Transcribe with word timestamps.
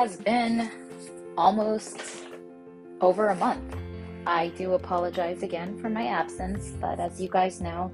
has 0.00 0.16
been 0.16 0.70
almost 1.36 2.00
over 3.02 3.28
a 3.28 3.34
month. 3.34 3.76
I 4.26 4.48
do 4.56 4.72
apologize 4.72 5.42
again 5.42 5.78
for 5.78 5.90
my 5.90 6.06
absence, 6.06 6.70
but 6.80 6.98
as 6.98 7.20
you 7.20 7.28
guys 7.28 7.60
know, 7.60 7.92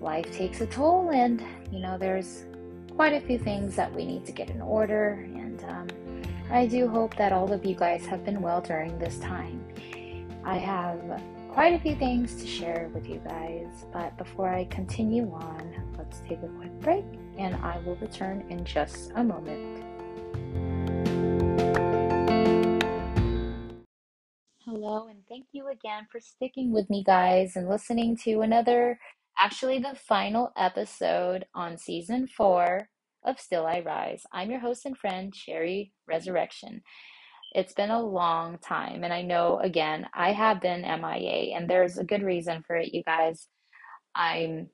life 0.00 0.28
takes 0.32 0.60
a 0.62 0.66
toll, 0.66 1.10
and 1.10 1.40
you 1.70 1.78
know, 1.78 1.96
there's 1.96 2.46
quite 2.96 3.12
a 3.12 3.20
few 3.20 3.38
things 3.38 3.76
that 3.76 3.94
we 3.94 4.04
need 4.04 4.26
to 4.26 4.32
get 4.32 4.50
in 4.50 4.60
order. 4.60 5.24
And 5.36 5.62
um, 5.68 5.86
I 6.50 6.66
do 6.66 6.88
hope 6.88 7.14
that 7.18 7.30
all 7.30 7.52
of 7.52 7.64
you 7.64 7.76
guys 7.76 8.04
have 8.06 8.24
been 8.24 8.42
well 8.42 8.60
during 8.60 8.98
this 8.98 9.20
time. 9.20 9.64
I 10.42 10.58
have 10.58 11.22
quite 11.50 11.72
a 11.72 11.78
few 11.78 11.94
things 11.94 12.34
to 12.42 12.48
share 12.48 12.90
with 12.92 13.08
you 13.08 13.22
guys, 13.24 13.68
but 13.92 14.18
before 14.18 14.48
I 14.48 14.64
continue 14.64 15.30
on, 15.32 15.94
let's 15.96 16.18
take 16.28 16.42
a 16.42 16.48
quick 16.48 16.72
break 16.80 17.04
and 17.38 17.54
I 17.62 17.78
will 17.86 17.94
return 17.96 18.44
in 18.50 18.64
just 18.64 19.12
a 19.14 19.22
moment. 19.22 19.91
Hello, 24.64 25.08
and 25.08 25.18
thank 25.28 25.46
you 25.50 25.70
again 25.70 26.06
for 26.12 26.20
sticking 26.20 26.72
with 26.72 26.88
me, 26.88 27.02
guys, 27.02 27.56
and 27.56 27.68
listening 27.68 28.16
to 28.18 28.42
another, 28.42 28.96
actually, 29.36 29.80
the 29.80 29.96
final 29.96 30.52
episode 30.56 31.46
on 31.52 31.76
season 31.76 32.28
four 32.28 32.88
of 33.24 33.40
Still 33.40 33.66
I 33.66 33.80
Rise. 33.80 34.22
I'm 34.30 34.52
your 34.52 34.60
host 34.60 34.86
and 34.86 34.96
friend, 34.96 35.34
Sherry 35.34 35.92
Resurrection. 36.06 36.82
It's 37.56 37.72
been 37.72 37.90
a 37.90 38.00
long 38.00 38.58
time, 38.58 39.02
and 39.02 39.12
I 39.12 39.22
know, 39.22 39.58
again, 39.58 40.06
I 40.14 40.30
have 40.30 40.60
been 40.60 40.82
MIA, 40.82 41.56
and 41.56 41.68
there's 41.68 41.98
a 41.98 42.04
good 42.04 42.22
reason 42.22 42.62
for 42.64 42.76
it, 42.76 42.94
you 42.94 43.02
guys. 43.02 43.48
I'm, 44.14 44.68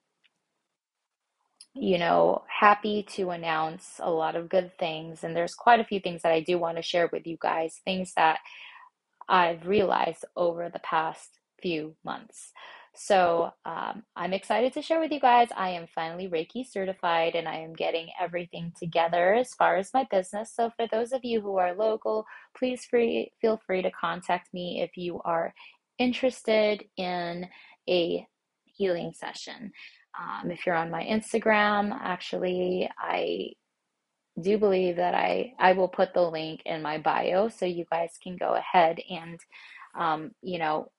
you 1.72 1.96
know, 1.96 2.42
happy 2.46 3.04
to 3.14 3.30
announce 3.30 4.00
a 4.00 4.10
lot 4.10 4.36
of 4.36 4.50
good 4.50 4.70
things, 4.78 5.24
and 5.24 5.34
there's 5.34 5.54
quite 5.54 5.80
a 5.80 5.84
few 5.84 5.98
things 5.98 6.20
that 6.22 6.32
I 6.32 6.40
do 6.40 6.58
want 6.58 6.76
to 6.76 6.82
share 6.82 7.08
with 7.10 7.26
you 7.26 7.38
guys, 7.40 7.80
things 7.86 8.12
that 8.16 8.40
I've 9.28 9.66
realized 9.66 10.24
over 10.36 10.68
the 10.68 10.80
past 10.80 11.38
few 11.60 11.96
months. 12.04 12.52
So 12.94 13.52
um, 13.64 14.02
I'm 14.16 14.32
excited 14.32 14.72
to 14.72 14.82
share 14.82 14.98
with 14.98 15.12
you 15.12 15.20
guys. 15.20 15.48
I 15.56 15.70
am 15.70 15.86
finally 15.94 16.28
Reiki 16.28 16.66
certified 16.68 17.36
and 17.36 17.46
I 17.46 17.56
am 17.58 17.72
getting 17.72 18.08
everything 18.20 18.72
together 18.76 19.34
as 19.34 19.54
far 19.54 19.76
as 19.76 19.94
my 19.94 20.04
business. 20.10 20.52
So 20.54 20.72
for 20.76 20.88
those 20.90 21.12
of 21.12 21.24
you 21.24 21.40
who 21.40 21.58
are 21.58 21.74
local, 21.74 22.26
please 22.56 22.84
free, 22.86 23.30
feel 23.40 23.60
free 23.64 23.82
to 23.82 23.90
contact 23.92 24.52
me 24.52 24.82
if 24.82 24.96
you 24.96 25.20
are 25.24 25.54
interested 25.98 26.84
in 26.96 27.46
a 27.88 28.26
healing 28.64 29.12
session. 29.14 29.70
Um, 30.18 30.50
if 30.50 30.66
you're 30.66 30.74
on 30.74 30.90
my 30.90 31.04
Instagram, 31.04 31.96
actually, 32.02 32.90
I 32.98 33.50
do 34.40 34.58
believe 34.58 34.96
that 34.96 35.14
I, 35.14 35.54
I 35.58 35.72
will 35.72 35.88
put 35.88 36.14
the 36.14 36.22
link 36.22 36.62
in 36.64 36.82
my 36.82 36.98
bio 36.98 37.48
so 37.48 37.66
you 37.66 37.84
guys 37.90 38.12
can 38.22 38.36
go 38.36 38.54
ahead 38.54 39.00
and, 39.10 39.40
um, 39.96 40.32
you 40.42 40.58
know, 40.58 40.90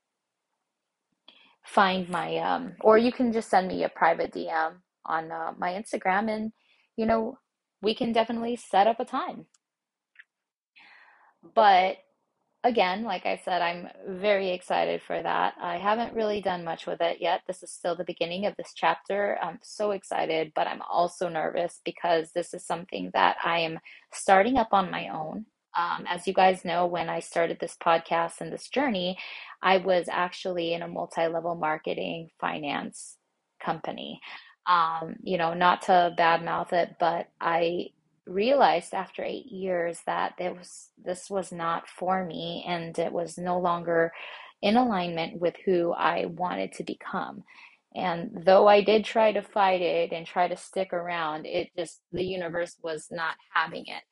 find 1.64 2.10
my, 2.10 2.38
um, 2.38 2.73
or 2.82 2.98
you 2.98 3.12
can 3.12 3.32
just 3.32 3.50
send 3.50 3.67
me 3.67 3.84
a 3.84 3.90
private 3.90 4.34
DM 4.34 4.73
on 5.06 5.32
uh, 5.32 5.54
my 5.58 5.72
Instagram 5.73 6.30
and, 6.34 6.52
you 6.98 7.06
know, 7.06 7.38
we 7.82 7.95
can 7.95 8.12
definitely 8.12 8.56
set 8.56 8.88
up 8.88 9.00
a 9.00 9.06
time. 9.06 9.45
But 11.56 11.98
again, 12.64 13.04
like 13.04 13.26
I 13.26 13.42
said, 13.44 13.62
I'm 13.62 13.88
very 14.08 14.52
excited 14.52 15.02
for 15.02 15.22
that. 15.22 15.54
I 15.62 15.78
haven't 15.78 16.14
really 16.14 16.42
done 16.42 16.64
much 16.64 16.86
with 16.86 17.02
it 17.02 17.18
yet. 17.22 17.42
This 17.48 17.64
is 17.64 17.72
still 17.72 17.96
the 17.96 18.04
beginning 18.04 18.46
of 18.46 18.56
this 18.58 18.74
chapter. 18.76 19.38
I'm 19.42 19.60
so 19.64 19.92
excited, 19.92 20.52
but 20.56 20.68
I'm 20.68 20.82
also 20.82 21.30
nervous 21.30 21.80
because 21.86 22.32
this 22.32 22.54
is 22.54 22.66
something 22.66 23.12
that 23.14 23.38
I 23.44 23.60
am 23.60 23.80
starting 24.14 24.58
up 24.58 24.70
on 24.74 24.92
my 24.92 25.08
own. 25.10 25.46
Um, 25.78 26.06
as 26.08 26.28
you 26.28 26.33
guys 26.33 26.66
know, 26.66 26.86
when 26.88 27.10
I 27.10 27.20
started 27.20 27.60
this 27.60 27.78
podcast 27.82 28.42
and 28.42 28.52
this 28.52 28.67
journey, 28.67 29.17
I 29.62 29.78
was 29.78 30.08
actually 30.10 30.73
in 30.73 30.82
a 30.82 30.88
multi 30.88 31.28
level 31.28 31.56
marketing 31.56 32.30
finance 32.42 33.16
company. 33.64 34.20
Um, 34.67 35.16
you 35.23 35.38
know, 35.38 35.54
not 35.54 35.83
to 35.83 36.14
badmouth 36.17 36.73
it, 36.73 36.95
but 37.00 37.30
I 37.39 37.89
realized 38.30 38.94
after 38.94 39.23
eight 39.23 39.48
years 39.48 40.00
that 40.06 40.34
it 40.40 40.56
was 40.56 40.90
this 41.04 41.30
was 41.30 41.52
not 41.52 41.88
for 41.88 42.23
me 42.26 42.64
and 42.67 42.98
it 43.00 43.12
was 43.12 43.38
no 43.38 43.60
longer 43.60 44.12
in 44.62 44.78
alignment 44.78 45.40
with 45.40 45.56
who 45.66 45.94
I 45.94 46.26
wanted 46.26 46.73
to 46.73 46.84
become. 46.84 47.44
And 47.95 48.44
though 48.45 48.68
I 48.68 48.82
did 48.84 49.04
try 49.04 49.32
to 49.32 49.42
fight 49.42 49.82
it 49.82 50.12
and 50.12 50.26
try 50.26 50.48
to 50.48 50.56
stick 50.58 50.94
around, 50.94 51.45
it 51.45 51.70
just 51.78 52.02
the 52.12 52.23
universe 52.23 52.76
was 52.84 53.08
not 53.12 53.36
having 53.54 53.86
it. 53.88 54.04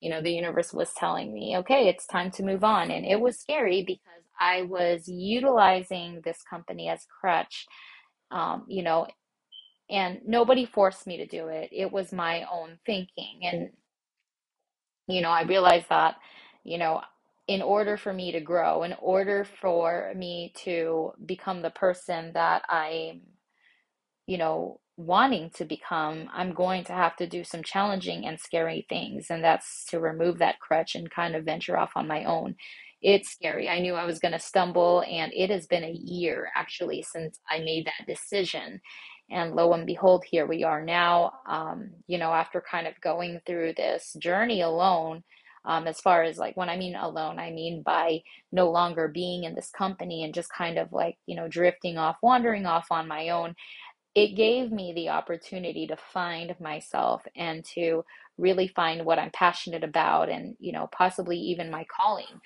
You 0.00 0.10
know, 0.10 0.20
the 0.20 0.32
universe 0.32 0.72
was 0.72 0.92
telling 0.94 1.32
me, 1.32 1.56
okay, 1.58 1.88
it's 1.88 2.06
time 2.06 2.30
to 2.32 2.42
move 2.42 2.64
on. 2.64 2.90
And 2.90 3.06
it 3.06 3.20
was 3.20 3.38
scary 3.40 3.84
because 3.86 4.24
I 4.38 4.62
was 4.62 5.08
utilizing 5.08 6.20
this 6.24 6.42
company 6.48 6.88
as 6.88 7.06
crutch, 7.20 7.66
um, 8.30 8.64
you 8.68 8.82
know, 8.82 9.06
and 9.92 10.20
nobody 10.26 10.66
forced 10.66 11.06
me 11.06 11.18
to 11.18 11.26
do 11.26 11.48
it. 11.48 11.70
It 11.72 11.92
was 11.92 12.12
my 12.14 12.46
own 12.52 12.80
thinking. 12.86 13.42
And, 13.44 13.70
you 15.08 15.22
know, 15.22 15.30
I 15.30 15.44
realized 15.44 15.88
that, 15.90 16.16
you 16.64 16.78
know, 16.78 17.02
in 17.48 17.62
order 17.62 17.96
for 17.98 18.12
me 18.12 18.32
to 18.32 18.40
grow, 18.40 18.84
in 18.84 18.94
order 19.00 19.44
for 19.44 20.12
me 20.16 20.52
to 20.64 21.12
become 21.26 21.62
the 21.62 21.70
person 21.70 22.32
that 22.34 22.62
I'm, 22.70 23.22
you 24.26 24.38
know, 24.38 24.80
wanting 24.96 25.50
to 25.56 25.64
become, 25.66 26.28
I'm 26.32 26.54
going 26.54 26.84
to 26.84 26.92
have 26.94 27.16
to 27.16 27.26
do 27.28 27.44
some 27.44 27.62
challenging 27.62 28.26
and 28.26 28.40
scary 28.40 28.86
things. 28.88 29.26
And 29.30 29.44
that's 29.44 29.86
to 29.86 30.00
remove 30.00 30.38
that 30.38 30.60
crutch 30.60 30.94
and 30.94 31.10
kind 31.10 31.36
of 31.36 31.44
venture 31.44 31.78
off 31.78 31.92
on 31.96 32.08
my 32.08 32.24
own. 32.24 32.56
It's 33.02 33.30
scary. 33.32 33.68
I 33.68 33.80
knew 33.80 33.94
I 33.94 34.06
was 34.06 34.20
going 34.20 34.32
to 34.32 34.38
stumble, 34.38 35.04
and 35.10 35.32
it 35.34 35.50
has 35.50 35.66
been 35.66 35.84
a 35.84 35.90
year 35.90 36.50
actually 36.56 37.02
since 37.02 37.40
I 37.50 37.58
made 37.60 37.86
that 37.86 38.06
decision. 38.06 38.80
And 39.32 39.54
lo 39.54 39.72
and 39.72 39.86
behold, 39.86 40.24
here 40.24 40.46
we 40.46 40.62
are 40.62 40.84
now, 40.84 41.32
um, 41.48 41.90
you 42.06 42.18
know, 42.18 42.32
after 42.32 42.60
kind 42.60 42.86
of 42.86 43.00
going 43.00 43.40
through 43.46 43.74
this 43.74 44.14
journey 44.18 44.60
alone. 44.60 45.24
Um, 45.64 45.86
as 45.86 46.00
far 46.00 46.24
as 46.24 46.38
like 46.38 46.56
when 46.56 46.68
I 46.68 46.76
mean 46.76 46.96
alone, 46.96 47.38
I 47.38 47.50
mean 47.50 47.82
by 47.82 48.22
no 48.50 48.70
longer 48.70 49.08
being 49.08 49.44
in 49.44 49.54
this 49.54 49.70
company 49.70 50.24
and 50.24 50.34
just 50.34 50.52
kind 50.52 50.76
of 50.76 50.92
like, 50.92 51.16
you 51.26 51.36
know, 51.36 51.48
drifting 51.48 51.98
off, 51.98 52.16
wandering 52.22 52.66
off 52.66 52.86
on 52.90 53.06
my 53.08 53.28
own. 53.30 53.54
It 54.14 54.36
gave 54.36 54.72
me 54.72 54.92
the 54.92 55.10
opportunity 55.10 55.86
to 55.86 55.96
find 55.96 56.54
myself 56.60 57.22
and 57.36 57.64
to 57.74 58.04
really 58.38 58.68
find 58.68 59.06
what 59.06 59.18
I'm 59.18 59.30
passionate 59.30 59.84
about 59.84 60.28
and, 60.28 60.56
you 60.58 60.72
know, 60.72 60.88
possibly 60.92 61.38
even 61.38 61.70
my 61.70 61.86
calling. 61.96 62.40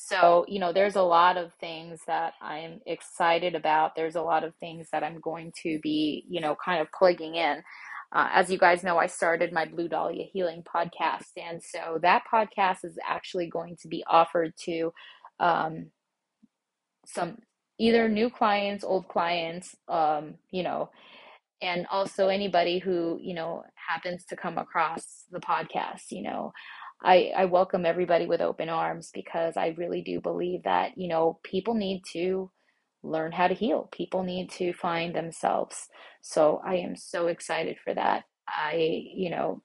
So, 0.00 0.44
you 0.46 0.60
know, 0.60 0.72
there's 0.72 0.94
a 0.94 1.02
lot 1.02 1.36
of 1.36 1.52
things 1.54 2.00
that 2.06 2.34
I'm 2.40 2.80
excited 2.86 3.56
about. 3.56 3.96
There's 3.96 4.14
a 4.14 4.22
lot 4.22 4.44
of 4.44 4.54
things 4.60 4.86
that 4.92 5.02
I'm 5.02 5.18
going 5.18 5.52
to 5.64 5.80
be, 5.80 6.24
you 6.28 6.40
know, 6.40 6.56
kind 6.64 6.80
of 6.80 6.86
plugging 6.96 7.34
in. 7.34 7.64
Uh, 8.12 8.28
as 8.32 8.48
you 8.48 8.58
guys 8.58 8.84
know, 8.84 8.96
I 8.96 9.06
started 9.06 9.52
my 9.52 9.64
Blue 9.64 9.88
Dahlia 9.88 10.26
Healing 10.32 10.62
podcast. 10.62 11.32
And 11.36 11.60
so 11.60 11.98
that 12.02 12.22
podcast 12.32 12.84
is 12.84 12.96
actually 13.04 13.48
going 13.48 13.76
to 13.82 13.88
be 13.88 14.04
offered 14.08 14.54
to 14.66 14.92
um, 15.40 15.86
some 17.04 17.38
either 17.80 18.08
new 18.08 18.30
clients, 18.30 18.84
old 18.84 19.08
clients, 19.08 19.74
um, 19.88 20.34
you 20.52 20.62
know, 20.62 20.90
and 21.60 21.88
also 21.90 22.28
anybody 22.28 22.78
who, 22.78 23.18
you 23.20 23.34
know, 23.34 23.64
happens 23.74 24.24
to 24.26 24.36
come 24.36 24.58
across 24.58 25.24
the 25.32 25.40
podcast, 25.40 26.12
you 26.12 26.22
know. 26.22 26.52
I, 27.02 27.32
I 27.36 27.44
welcome 27.44 27.86
everybody 27.86 28.26
with 28.26 28.40
open 28.40 28.68
arms 28.68 29.10
because 29.14 29.56
I 29.56 29.74
really 29.78 30.02
do 30.02 30.20
believe 30.20 30.64
that, 30.64 30.98
you 30.98 31.08
know, 31.08 31.38
people 31.44 31.74
need 31.74 32.02
to 32.12 32.50
learn 33.02 33.32
how 33.32 33.46
to 33.48 33.54
heal. 33.54 33.88
People 33.92 34.24
need 34.24 34.50
to 34.52 34.72
find 34.72 35.14
themselves. 35.14 35.88
So 36.22 36.60
I 36.64 36.76
am 36.76 36.96
so 36.96 37.28
excited 37.28 37.76
for 37.84 37.94
that. 37.94 38.24
I, 38.48 39.04
you 39.14 39.30
know, 39.30 39.62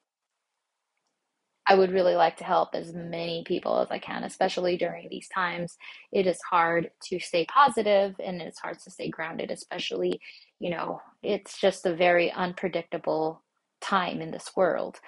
I 1.65 1.75
would 1.75 1.91
really 1.91 2.15
like 2.15 2.37
to 2.37 2.43
help 2.43 2.75
as 2.75 2.93
many 2.93 3.43
people 3.47 3.79
as 3.79 3.89
I 3.89 3.97
can, 3.97 4.23
especially 4.23 4.77
during 4.77 5.07
these 5.09 5.29
times. 5.29 5.77
It 6.11 6.27
is 6.27 6.39
hard 6.49 6.91
to 7.09 7.19
stay 7.19 7.45
positive 7.45 8.15
and 8.23 8.41
it's 8.41 8.59
hard 8.59 8.79
to 8.79 8.91
stay 8.91 9.09
grounded, 9.09 9.49
especially, 9.49 10.19
you 10.59 10.71
know, 10.71 11.01
it's 11.23 11.59
just 11.59 11.85
a 11.85 11.95
very 11.95 12.31
unpredictable 12.31 13.41
time 13.81 14.21
in 14.21 14.31
this 14.31 14.51
world 14.55 14.99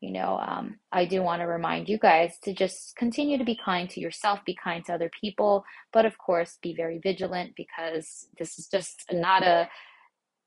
you 0.00 0.12
know, 0.12 0.38
um, 0.38 0.76
I 0.92 1.06
do 1.06 1.22
want 1.22 1.40
to 1.40 1.46
remind 1.46 1.88
you 1.88 1.98
guys 1.98 2.38
to 2.44 2.52
just 2.52 2.96
continue 2.96 3.38
to 3.38 3.44
be 3.44 3.58
kind 3.62 3.88
to 3.90 4.00
yourself, 4.00 4.40
be 4.44 4.56
kind 4.62 4.84
to 4.86 4.94
other 4.94 5.10
people, 5.18 5.64
but 5.92 6.04
of 6.04 6.18
course, 6.18 6.58
be 6.62 6.74
very 6.74 6.98
vigilant 6.98 7.52
because 7.56 8.28
this 8.38 8.58
is 8.58 8.68
just 8.68 9.04
not 9.10 9.42
a 9.42 9.68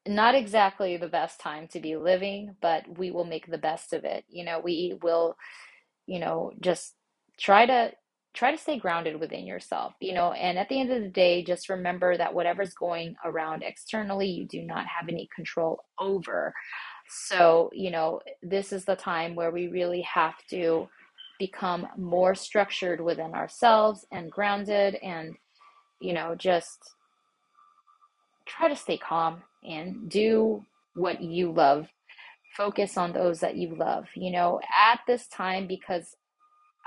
not 0.08 0.34
exactly 0.34 0.98
the 0.98 1.08
best 1.08 1.40
time 1.40 1.68
to 1.68 1.80
be 1.80 1.96
living, 1.96 2.56
but 2.62 2.84
we 2.98 3.12
will 3.12 3.26
make 3.26 3.48
the 3.48 3.58
best 3.58 3.94
of 3.94 4.06
it. 4.06 4.24
You 4.30 4.46
know, 4.46 4.60
we 4.60 4.98
will, 5.04 5.36
you 6.08 6.20
know, 6.20 6.52
just 6.62 6.96
try 7.38 7.66
to 7.66 7.92
try 8.34 8.52
to 8.52 8.58
stay 8.58 8.78
grounded 8.78 9.20
within 9.20 9.46
yourself, 9.46 9.94
you 10.00 10.14
know, 10.14 10.32
and 10.34 10.60
at 10.60 10.70
the 10.70 10.80
end 10.80 10.92
of 10.92 11.02
the 11.02 11.10
day, 11.10 11.44
just 11.44 11.68
remember 11.68 12.16
that 12.16 12.34
whatever's 12.34 12.74
going 12.74 13.16
around 13.26 13.64
externally, 13.64 14.28
you 14.28 14.48
do 14.48 14.62
not 14.62 14.86
have 14.86 15.10
any 15.10 15.28
control 15.36 15.84
over. 16.00 16.54
So, 17.10 17.72
you 17.74 17.90
know, 17.90 18.22
this 18.44 18.72
is 18.72 18.86
the 18.86 18.96
time 18.96 19.34
where 19.36 19.50
we 19.52 19.68
really 19.68 20.02
have 20.02 20.36
to 20.52 20.88
become 21.40 21.88
more 21.98 22.36
structured 22.36 23.02
within 23.02 23.34
ourselves 23.34 24.06
and 24.12 24.32
grounded 24.32 24.96
and, 24.96 25.36
you 26.00 26.14
know, 26.14 26.36
just 26.36 26.94
try 28.46 28.68
to 28.68 28.76
stay 28.76 28.98
calm 28.98 29.42
and 29.68 30.10
do 30.10 30.64
what 30.94 31.22
you 31.22 31.52
love. 31.52 31.88
Focus 32.56 32.98
on 32.98 33.14
those 33.14 33.40
that 33.40 33.56
you 33.56 33.76
love. 33.76 34.06
You 34.16 34.32
know, 34.32 34.60
at 34.78 35.00
this 35.08 35.28
time, 35.28 35.66
because 35.66 36.16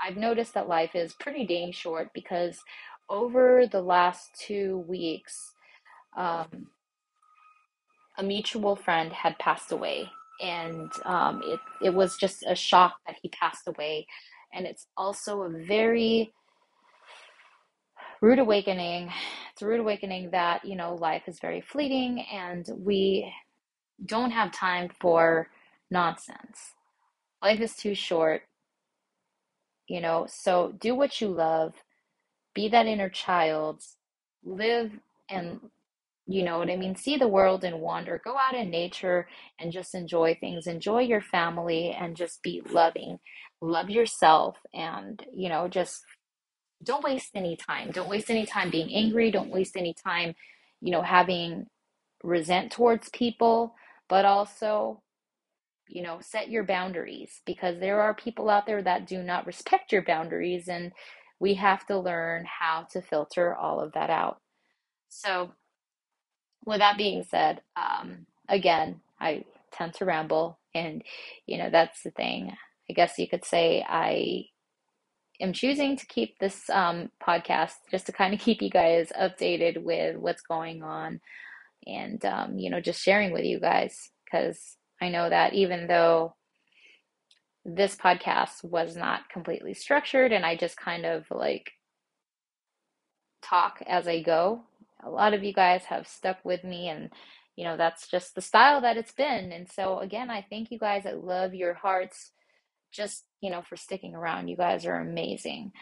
I've 0.01 0.17
noticed 0.17 0.53
that 0.53 0.69
life 0.69 0.95
is 0.95 1.13
pretty 1.13 1.45
dang 1.45 1.71
short 1.71 2.11
because 2.13 2.59
over 3.09 3.67
the 3.69 3.81
last 3.81 4.29
two 4.39 4.85
weeks, 4.87 5.53
um, 6.15 6.67
a 8.17 8.23
mutual 8.23 8.75
friend 8.75 9.11
had 9.11 9.37
passed 9.39 9.71
away. 9.71 10.09
And 10.41 10.91
um, 11.05 11.41
it, 11.45 11.59
it 11.81 11.93
was 11.93 12.17
just 12.17 12.43
a 12.47 12.55
shock 12.55 12.95
that 13.07 13.15
he 13.21 13.29
passed 13.29 13.67
away. 13.67 14.07
And 14.53 14.65
it's 14.65 14.87
also 14.97 15.43
a 15.43 15.49
very 15.49 16.33
rude 18.21 18.39
awakening. 18.39 19.11
It's 19.51 19.61
a 19.61 19.67
rude 19.67 19.81
awakening 19.81 20.31
that, 20.31 20.65
you 20.65 20.75
know, 20.75 20.95
life 20.95 21.23
is 21.27 21.39
very 21.39 21.61
fleeting 21.61 22.25
and 22.31 22.65
we 22.77 23.31
don't 24.05 24.31
have 24.31 24.51
time 24.51 24.89
for 24.99 25.49
nonsense. 25.91 26.73
Life 27.41 27.59
is 27.59 27.75
too 27.75 27.93
short, 27.93 28.43
you 29.87 30.01
know, 30.01 30.25
so 30.29 30.73
do 30.79 30.95
what 30.95 31.19
you 31.19 31.27
love, 31.27 31.73
be 32.55 32.69
that 32.69 32.85
inner 32.85 33.09
child, 33.09 33.81
live 34.43 34.91
and 35.29 35.59
you 36.25 36.43
know 36.43 36.57
what 36.57 36.69
I 36.69 36.77
mean? 36.77 36.95
See 36.95 37.17
the 37.17 37.27
world 37.27 37.63
and 37.63 37.81
wander. 37.81 38.21
Go 38.23 38.37
out 38.37 38.55
in 38.55 38.69
nature 38.69 39.27
and 39.59 39.71
just 39.71 39.93
enjoy 39.93 40.37
things. 40.39 40.67
Enjoy 40.67 41.01
your 41.01 41.21
family 41.21 41.91
and 41.91 42.15
just 42.15 42.41
be 42.41 42.61
loving. 42.69 43.19
Love 43.61 43.89
yourself 43.89 44.57
and, 44.73 45.25
you 45.33 45.49
know, 45.49 45.67
just 45.67 46.01
don't 46.83 47.03
waste 47.03 47.31
any 47.35 47.57
time. 47.57 47.91
Don't 47.91 48.09
waste 48.09 48.29
any 48.29 48.45
time 48.45 48.69
being 48.69 48.93
angry. 48.93 49.31
Don't 49.31 49.49
waste 49.51 49.75
any 49.75 49.93
time, 49.93 50.33
you 50.81 50.91
know, 50.91 51.01
having 51.01 51.67
resent 52.23 52.71
towards 52.71 53.09
people, 53.09 53.75
but 54.07 54.23
also, 54.23 55.01
you 55.87 56.01
know, 56.01 56.19
set 56.21 56.49
your 56.49 56.63
boundaries 56.63 57.41
because 57.45 57.79
there 57.79 58.01
are 58.01 58.13
people 58.13 58.49
out 58.49 58.65
there 58.65 58.81
that 58.81 59.07
do 59.07 59.21
not 59.21 59.45
respect 59.45 59.91
your 59.91 60.03
boundaries 60.03 60.69
and 60.69 60.93
we 61.39 61.55
have 61.55 61.85
to 61.87 61.99
learn 61.99 62.45
how 62.47 62.87
to 62.91 63.01
filter 63.01 63.53
all 63.53 63.81
of 63.81 63.91
that 63.93 64.09
out. 64.09 64.37
So, 65.09 65.51
with 66.65 66.79
that 66.79 66.97
being 66.97 67.23
said, 67.23 67.61
um, 67.75 68.25
again, 68.49 69.01
I 69.19 69.45
tend 69.71 69.93
to 69.95 70.05
ramble, 70.05 70.59
and 70.73 71.03
you 71.45 71.57
know, 71.57 71.69
that's 71.69 72.03
the 72.03 72.11
thing. 72.11 72.53
I 72.89 72.93
guess 72.93 73.17
you 73.17 73.27
could 73.27 73.45
say 73.45 73.85
I 73.87 74.45
am 75.39 75.53
choosing 75.53 75.97
to 75.97 76.05
keep 76.05 76.39
this 76.39 76.69
um, 76.69 77.09
podcast 77.25 77.73
just 77.91 78.05
to 78.07 78.11
kind 78.11 78.33
of 78.33 78.39
keep 78.39 78.61
you 78.61 78.69
guys 78.69 79.11
updated 79.19 79.83
with 79.83 80.17
what's 80.17 80.41
going 80.41 80.83
on 80.83 81.21
and, 81.85 82.23
um, 82.25 82.57
you 82.57 82.69
know, 82.69 82.79
just 82.79 83.01
sharing 83.01 83.31
with 83.31 83.43
you 83.43 83.59
guys 83.59 84.09
because 84.25 84.77
I 85.01 85.09
know 85.09 85.29
that 85.29 85.53
even 85.53 85.87
though 85.87 86.35
this 87.65 87.95
podcast 87.95 88.63
was 88.63 88.95
not 88.95 89.29
completely 89.29 89.73
structured 89.73 90.31
and 90.31 90.45
I 90.45 90.55
just 90.55 90.77
kind 90.77 91.05
of 91.05 91.25
like 91.31 91.71
talk 93.41 93.81
as 93.85 94.07
I 94.07 94.21
go, 94.21 94.63
a 95.05 95.09
lot 95.09 95.33
of 95.33 95.43
you 95.43 95.53
guys 95.53 95.85
have 95.85 96.07
stuck 96.07 96.37
with 96.45 96.63
me 96.63 96.89
and 96.89 97.11
you 97.55 97.65
know 97.65 97.77
that's 97.77 98.07
just 98.09 98.35
the 98.35 98.41
style 98.41 98.81
that 98.81 98.97
it's 98.97 99.13
been. 99.13 99.51
And 99.53 99.69
so 99.71 99.99
again 99.99 100.29
i 100.31 100.45
thank 100.49 100.71
you 100.71 100.79
guys. 100.79 101.05
I 101.05 101.13
love 101.13 101.53
your 101.55 101.75
hearts 101.75 102.31
just 102.93 103.25
you 103.41 103.51
know 103.51 103.63
for 103.67 103.77
sticking 103.77 104.15
around. 104.15 104.49
You 104.49 104.57
guys 104.57 104.85
are 104.85 104.97
amazing. 104.99 105.73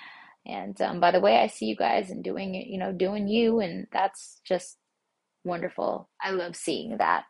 And 0.45 0.79
um, 0.81 0.99
by 1.01 1.11
the 1.11 1.21
way 1.21 1.39
i 1.39 1.47
see 1.47 1.65
you 1.67 1.75
guys 1.77 2.11
and 2.11 2.23
doing 2.23 2.55
it, 2.55 2.67
you 2.67 2.79
know 2.79 2.93
doing 2.93 3.27
you 3.27 3.59
and 3.61 3.87
that's 3.93 4.41
just 4.45 4.77
wonderful. 5.45 6.09
I 6.21 6.31
love 6.31 6.55
seeing 6.55 6.97
that. 6.99 7.25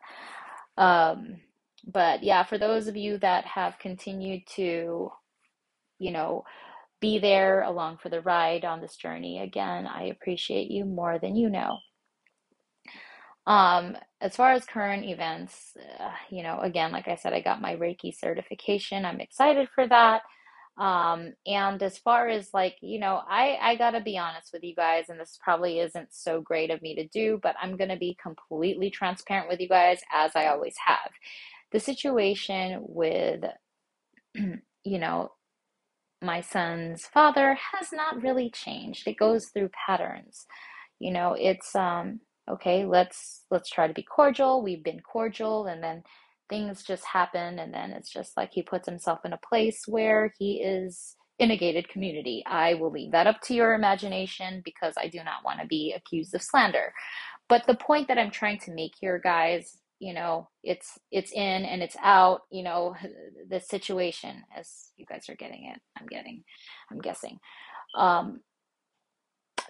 Um, 0.78 1.38
but 1.86 2.22
yeah 2.24 2.44
for 2.44 2.58
those 2.58 2.88
of 2.88 2.96
you 2.96 3.18
that 3.18 3.44
have 3.46 3.78
continued 3.80 4.42
to 4.56 5.10
you 6.00 6.12
know 6.12 6.44
be 7.02 7.18
there 7.18 7.62
along 7.64 7.98
for 8.02 8.08
the 8.08 8.22
ride 8.22 8.64
on 8.64 8.80
this 8.80 8.96
journey 8.96 9.40
again 9.40 9.86
i 9.86 10.04
appreciate 10.04 10.70
you 10.70 10.86
more 10.86 11.18
than 11.18 11.36
you 11.36 11.50
know 11.50 11.76
um, 13.46 13.96
as 14.20 14.36
far 14.36 14.52
as 14.52 14.64
current 14.64 15.04
events, 15.04 15.76
uh, 15.98 16.12
you 16.30 16.42
know, 16.42 16.60
again, 16.60 16.92
like 16.92 17.08
I 17.08 17.16
said, 17.16 17.32
I 17.32 17.40
got 17.40 17.60
my 17.60 17.74
Reiki 17.74 18.16
certification. 18.16 19.04
I'm 19.04 19.20
excited 19.20 19.68
for 19.74 19.86
that. 19.88 20.22
Um, 20.78 21.34
and 21.46 21.82
as 21.82 21.98
far 21.98 22.28
as 22.28 22.50
like, 22.54 22.76
you 22.80 22.98
know, 22.98 23.20
I 23.28 23.58
I 23.60 23.76
gotta 23.76 24.00
be 24.00 24.16
honest 24.16 24.52
with 24.52 24.62
you 24.62 24.74
guys, 24.74 25.06
and 25.08 25.20
this 25.20 25.38
probably 25.42 25.80
isn't 25.80 26.08
so 26.12 26.40
great 26.40 26.70
of 26.70 26.80
me 26.82 26.94
to 26.94 27.06
do, 27.08 27.38
but 27.42 27.56
I'm 27.60 27.76
gonna 27.76 27.98
be 27.98 28.16
completely 28.22 28.90
transparent 28.90 29.48
with 29.48 29.60
you 29.60 29.68
guys 29.68 30.00
as 30.12 30.32
I 30.34 30.46
always 30.46 30.74
have. 30.86 31.10
The 31.72 31.80
situation 31.80 32.78
with, 32.82 33.44
you 34.34 34.98
know, 34.98 35.32
my 36.22 36.40
son's 36.40 37.06
father 37.06 37.58
has 37.72 37.88
not 37.92 38.22
really 38.22 38.50
changed. 38.50 39.06
It 39.08 39.18
goes 39.18 39.48
through 39.48 39.70
patterns. 39.86 40.46
You 40.98 41.12
know, 41.12 41.34
it's 41.38 41.74
um 41.74 42.20
okay 42.48 42.84
let's 42.84 43.44
let's 43.50 43.70
try 43.70 43.86
to 43.86 43.94
be 43.94 44.02
cordial 44.02 44.62
we've 44.62 44.84
been 44.84 45.00
cordial 45.00 45.66
and 45.66 45.82
then 45.82 46.02
things 46.48 46.82
just 46.82 47.04
happen 47.04 47.58
and 47.58 47.72
then 47.72 47.90
it's 47.92 48.12
just 48.12 48.36
like 48.36 48.50
he 48.52 48.62
puts 48.62 48.88
himself 48.88 49.20
in 49.24 49.32
a 49.32 49.40
place 49.48 49.84
where 49.86 50.32
he 50.38 50.54
is 50.54 51.16
in 51.38 51.50
a 51.50 51.56
gated 51.56 51.88
community 51.88 52.42
i 52.46 52.74
will 52.74 52.90
leave 52.90 53.12
that 53.12 53.26
up 53.26 53.40
to 53.40 53.54
your 53.54 53.74
imagination 53.74 54.60
because 54.64 54.94
i 54.98 55.08
do 55.08 55.18
not 55.18 55.44
want 55.44 55.60
to 55.60 55.66
be 55.66 55.94
accused 55.96 56.34
of 56.34 56.42
slander 56.42 56.92
but 57.48 57.64
the 57.66 57.74
point 57.74 58.08
that 58.08 58.18
i'm 58.18 58.30
trying 58.30 58.58
to 58.58 58.72
make 58.72 58.92
here 59.00 59.20
guys 59.22 59.78
you 60.02 60.12
know 60.12 60.48
it's 60.64 60.98
it's 61.12 61.30
in 61.30 61.64
and 61.64 61.80
it's 61.80 61.96
out 62.02 62.40
you 62.50 62.64
know 62.64 62.94
the 63.48 63.60
situation 63.60 64.42
as 64.58 64.90
you 64.96 65.06
guys 65.06 65.28
are 65.28 65.36
getting 65.36 65.70
it 65.72 65.80
i'm 65.98 66.06
getting 66.06 66.42
i'm 66.90 67.00
guessing. 67.00 67.38
Um 67.96 68.40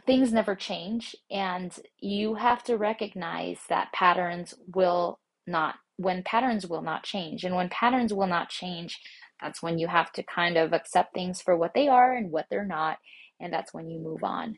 things 0.06 0.32
never 0.32 0.54
change 0.56 1.14
and 1.30 1.78
you 2.00 2.34
have 2.34 2.64
to 2.64 2.76
recognize 2.76 3.58
that 3.68 3.92
patterns 3.92 4.54
will 4.74 5.20
not 5.46 5.74
when 5.96 6.22
patterns 6.22 6.66
will 6.66 6.82
not 6.82 7.04
change 7.04 7.44
and 7.44 7.54
when 7.54 7.68
patterns 7.68 8.12
will 8.12 8.26
not 8.26 8.48
change 8.48 8.98
that's 9.40 9.62
when 9.62 9.78
you 9.78 9.86
have 9.86 10.10
to 10.12 10.22
kind 10.22 10.56
of 10.56 10.72
accept 10.72 11.12
things 11.12 11.42
for 11.42 11.56
what 11.56 11.74
they 11.74 11.88
are 11.88 12.14
and 12.16 12.32
what 12.32 12.46
they're 12.50 12.64
not 12.64 12.96
and 13.38 13.52
that's 13.52 13.74
when 13.74 13.90
you 13.90 13.98
move 14.00 14.24
on. 14.24 14.56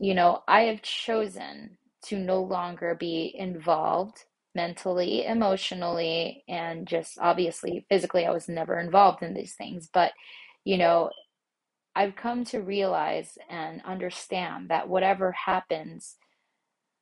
You 0.00 0.14
know 0.14 0.42
i 0.48 0.62
have 0.62 0.82
chosen 0.82 1.78
to 2.06 2.18
no 2.18 2.42
longer 2.42 2.96
be 2.98 3.32
involved 3.38 4.24
mentally 4.54 5.24
emotionally 5.26 6.44
and 6.48 6.86
just 6.86 7.18
obviously 7.20 7.84
physically 7.88 8.26
i 8.26 8.30
was 8.30 8.48
never 8.48 8.78
involved 8.78 9.22
in 9.22 9.34
these 9.34 9.54
things 9.54 9.88
but 9.92 10.12
you 10.64 10.78
know 10.78 11.10
I've 11.96 12.16
come 12.16 12.44
to 12.46 12.60
realize 12.60 13.38
and 13.48 13.80
understand 13.84 14.68
that 14.70 14.88
whatever 14.88 15.32
happens 15.32 16.16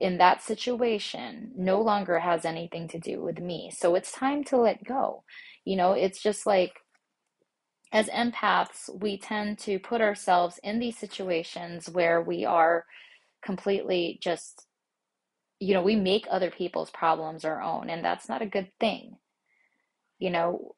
in 0.01 0.19
that 0.19 0.43
situation 0.43 1.53
no 1.57 1.81
longer 1.81 2.19
has 2.19 2.45
anything 2.45 2.89
to 2.89 2.99
do 2.99 3.23
with 3.23 3.39
me. 3.39 3.71
So 3.75 3.95
it's 3.95 4.13
time 4.13 4.45
to 4.45 4.57
let 4.57 4.85
go. 4.85 5.23
You 5.65 5.77
know, 5.77 5.93
it's 5.93 6.21
just 6.21 6.47
like 6.47 6.75
as 7.93 8.09
empaths, 8.09 8.91
we 9.01 9.19
tend 9.19 9.59
to 9.61 9.79
put 9.79 10.01
ourselves 10.01 10.59
in 10.63 10.79
these 10.79 10.99
situations 10.99 11.89
where 11.89 12.21
we 12.21 12.45
are 12.45 12.85
completely 13.45 14.19
just, 14.23 14.67
you 15.63 15.75
know, 15.75 15.83
we 15.83 15.95
make 15.95 16.27
other 16.29 16.51
people's 16.51 16.91
problems 16.91 17.45
our 17.45 17.63
own, 17.63 17.89
and 17.89 18.05
that's 18.05 18.29
not 18.29 18.43
a 18.43 18.47
good 18.47 18.69
thing. 18.81 19.17
You 20.19 20.31
know, 20.31 20.75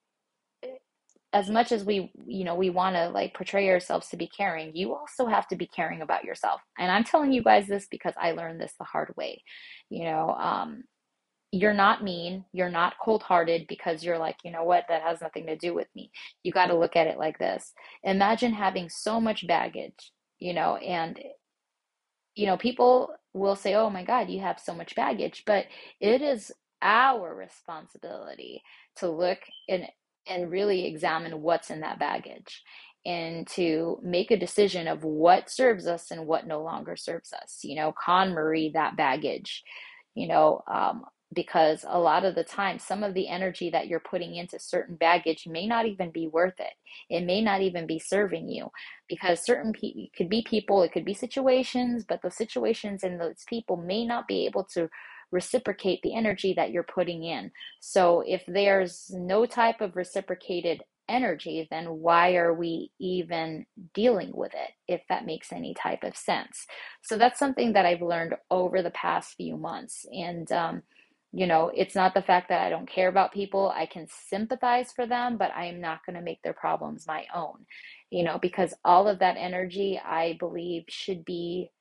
as 1.33 1.51
much 1.51 1.73
as 1.73 1.85
we 1.85 2.13
you 2.27 2.45
know 2.45 2.55
we 2.55 2.71
want 2.71 2.95
to 2.95 3.09
like 3.09 3.35
portray 3.35 3.69
ourselves 3.69 4.09
to 4.09 4.17
be 4.17 4.29
caring 4.29 4.71
you 4.75 4.95
also 4.95 5.27
have 5.27 5.49
to 5.49 5.57
be 5.57 5.67
caring 5.67 6.01
about 6.01 6.25
yourself. 6.25 6.61
And 6.79 6.93
i'm 6.93 7.03
telling 7.05 7.33
you 7.33 7.43
guys 7.43 7.67
this 7.67 7.89
because 7.91 8.15
i 8.17 8.33
learned 8.33 8.61
this 8.61 8.75
the 8.79 8.85
hard 8.85 9.13
way. 9.17 9.43
You 9.91 10.05
know 10.05 10.31
um 10.31 10.85
you're 11.51 11.75
not 11.75 12.05
mean 12.05 12.45
you're 12.53 12.71
not 12.71 12.95
cold-hearted 13.05 13.67
because 13.69 14.05
you're 14.05 14.19
like 14.19 14.37
you 14.45 14.53
know 14.53 14.65
what? 14.65 14.85
That 14.89 15.03
has 15.03 15.21
nothing 15.21 15.47
to 15.47 15.57
do 15.57 15.75
with 15.75 15.89
me. 15.97 16.11
You 16.45 16.53
got 16.53 16.67
to 16.67 16.79
look 16.79 16.95
at 16.95 17.09
it 17.09 17.19
like 17.19 17.39
this. 17.39 17.73
Imagine 18.05 18.53
having 18.53 18.89
so 18.89 19.21
much 19.21 19.47
baggage 19.47 20.13
you 20.39 20.55
know 20.55 20.77
and 20.77 21.19
you 22.35 22.47
know 22.47 22.57
people 22.57 23.11
will 23.33 23.57
say 23.57 23.75
oh 23.75 23.91
my 23.91 24.05
god 24.05 24.29
you 24.29 24.41
have 24.41 24.61
so 24.61 24.75
much 24.75 24.95
baggage 24.95 25.43
but 25.47 25.67
it 26.01 26.23
is 26.23 26.53
our 26.83 27.35
responsibility 27.35 28.63
to 28.97 29.09
look 29.09 29.39
and 29.69 29.87
and 30.27 30.51
really 30.51 30.87
examine 30.87 31.43
what's 31.43 31.71
in 31.71 31.81
that 31.81 31.99
baggage 31.99 32.63
and 33.07 33.47
to 33.47 33.99
make 34.03 34.31
a 34.31 34.37
decision 34.37 34.89
of 34.89 35.05
what 35.05 35.51
serves 35.51 35.87
us 35.87 36.11
and 36.11 36.27
what 36.27 36.47
no 36.47 36.63
longer 36.63 36.97
serves 36.97 37.33
us. 37.33 37.61
You 37.63 37.77
know, 37.77 37.93
KonMari 38.07 38.73
that 38.73 38.97
baggage. 38.97 39.63
You 40.15 40.29
know, 40.29 40.63
um, 40.73 41.05
because 41.35 41.85
a 41.89 41.99
lot 41.99 42.25
of 42.25 42.35
the 42.35 42.45
time 42.45 42.79
some 42.79 43.03
of 43.03 43.15
the 43.15 43.29
energy 43.29 43.71
that 43.71 43.89
you're 43.89 44.01
putting 44.01 44.37
into 44.37 44.59
certain 44.59 44.97
baggage 44.97 45.47
may 45.47 45.67
not 45.67 45.87
even 45.87 46.11
be 46.11 46.29
worth 46.29 46.61
it. 46.61 46.75
It 47.11 47.25
may 47.25 47.43
not 47.43 47.63
even 47.63 47.87
be 47.87 47.99
serving 47.99 48.49
you 48.49 48.71
because 49.09 49.45
certain 49.45 49.73
people 49.73 50.07
could 50.17 50.29
be 50.29 50.43
people 50.49 50.83
it 50.83 50.93
could 50.93 51.05
be 51.05 51.15
situations 51.15 52.05
but 52.09 52.23
those 52.23 52.37
situations 52.37 53.03
and 53.03 53.21
those 53.21 53.45
people 53.49 53.77
may 53.77 54.05
not 54.07 54.27
be 54.29 54.47
able 54.47 54.65
to 54.65 54.89
reciprocate 55.33 56.01
the 56.03 56.15
energy 56.15 56.55
that 56.55 56.71
you're 56.71 56.85
putting 56.85 57.25
in. 57.25 57.51
So 57.81 58.23
if 58.27 58.45
there's 58.47 59.11
no 59.13 59.47
type 59.47 59.81
of 59.81 59.97
reciprocated 59.97 60.83
energy 61.09 61.69
then 61.71 61.87
why 61.87 62.35
are 62.35 62.55
we 62.55 62.91
even 62.99 63.67
dealing 63.93 64.31
with 64.35 64.53
it 64.55 64.71
if 64.89 65.03
that 65.11 65.27
makes 65.27 65.53
any 65.53 65.75
type 65.75 66.03
of 66.03 66.17
sense? 66.17 66.67
So 67.03 67.19
that's 67.19 67.39
something 67.39 67.75
that 67.75 67.87
i've 67.87 68.03
learned 68.03 68.35
over 68.51 68.83
the 68.83 68.91
past 68.91 69.35
few 69.37 69.57
months 69.57 70.07
and 70.13 70.51
um, 70.53 70.83
you 71.37 71.49
know, 71.49 71.69
it's 71.75 71.97
not 71.97 72.15
the 72.15 72.23
fact 72.23 72.49
that 72.49 72.61
I 72.65 72.71
don't 72.71 72.89
care 72.89 73.09
about 73.09 73.33
people. 73.33 73.73
I 73.75 73.87
can 73.87 74.07
sympathize 74.09 74.93
for 74.93 75.05
them, 75.05 75.37
but 75.37 75.51
I 75.53 75.65
am 75.65 75.81
not 75.81 76.07
going 76.07 76.15
to 76.15 76.23
make 76.23 76.41
their 76.43 76.53
problems 76.53 77.09
my 77.09 77.25
own, 77.35 77.67
you 78.11 78.23
know, 78.23 78.39
because 78.41 78.73
all 78.85 79.09
of 79.09 79.19
that 79.19 79.37
energy, 79.37 80.01
I 80.03 80.37
believe, 80.39 80.85
should 80.89 81.25
be, 81.25 81.73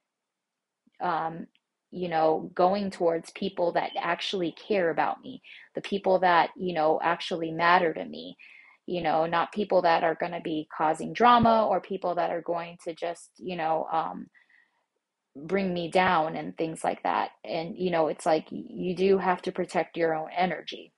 um, 1.00 1.46
you 1.92 2.10
know, 2.10 2.50
going 2.56 2.90
towards 2.90 3.30
people 3.30 3.74
that 3.74 3.92
actually 3.96 4.54
care 4.54 4.90
about 4.90 5.22
me, 5.22 5.44
the 5.76 5.82
people 5.82 6.18
that, 6.22 6.50
you 6.58 6.74
know, 6.74 7.00
actually 7.04 7.52
matter 7.52 7.94
to 7.94 8.06
me, 8.06 8.36
you 8.88 9.04
know, 9.04 9.28
not 9.28 9.54
people 9.54 9.84
that 9.84 10.04
are 10.04 10.16
going 10.16 10.32
to 10.32 10.42
be 10.42 10.68
causing 10.76 11.14
drama 11.14 11.68
or 11.70 11.80
people 11.80 12.16
that 12.16 12.32
are 12.32 12.42
going 12.42 12.80
to 12.86 12.96
just, 12.96 13.30
you 13.38 13.56
know, 13.56 13.86
um, 13.94 14.26
bring 15.36 15.74
me 15.74 15.90
down 15.90 16.36
and 16.36 16.58
things 16.58 16.84
like 16.84 17.04
that. 17.04 17.32
And, 17.44 17.78
you 17.78 17.92
know, 17.92 18.08
it's 18.08 18.26
like 18.26 18.48
you 18.52 18.96
do 18.96 19.18
have 19.18 19.42
to 19.44 19.52
protect 19.52 19.98
your 19.98 20.14
own 20.16 20.30
energy. 20.36 20.94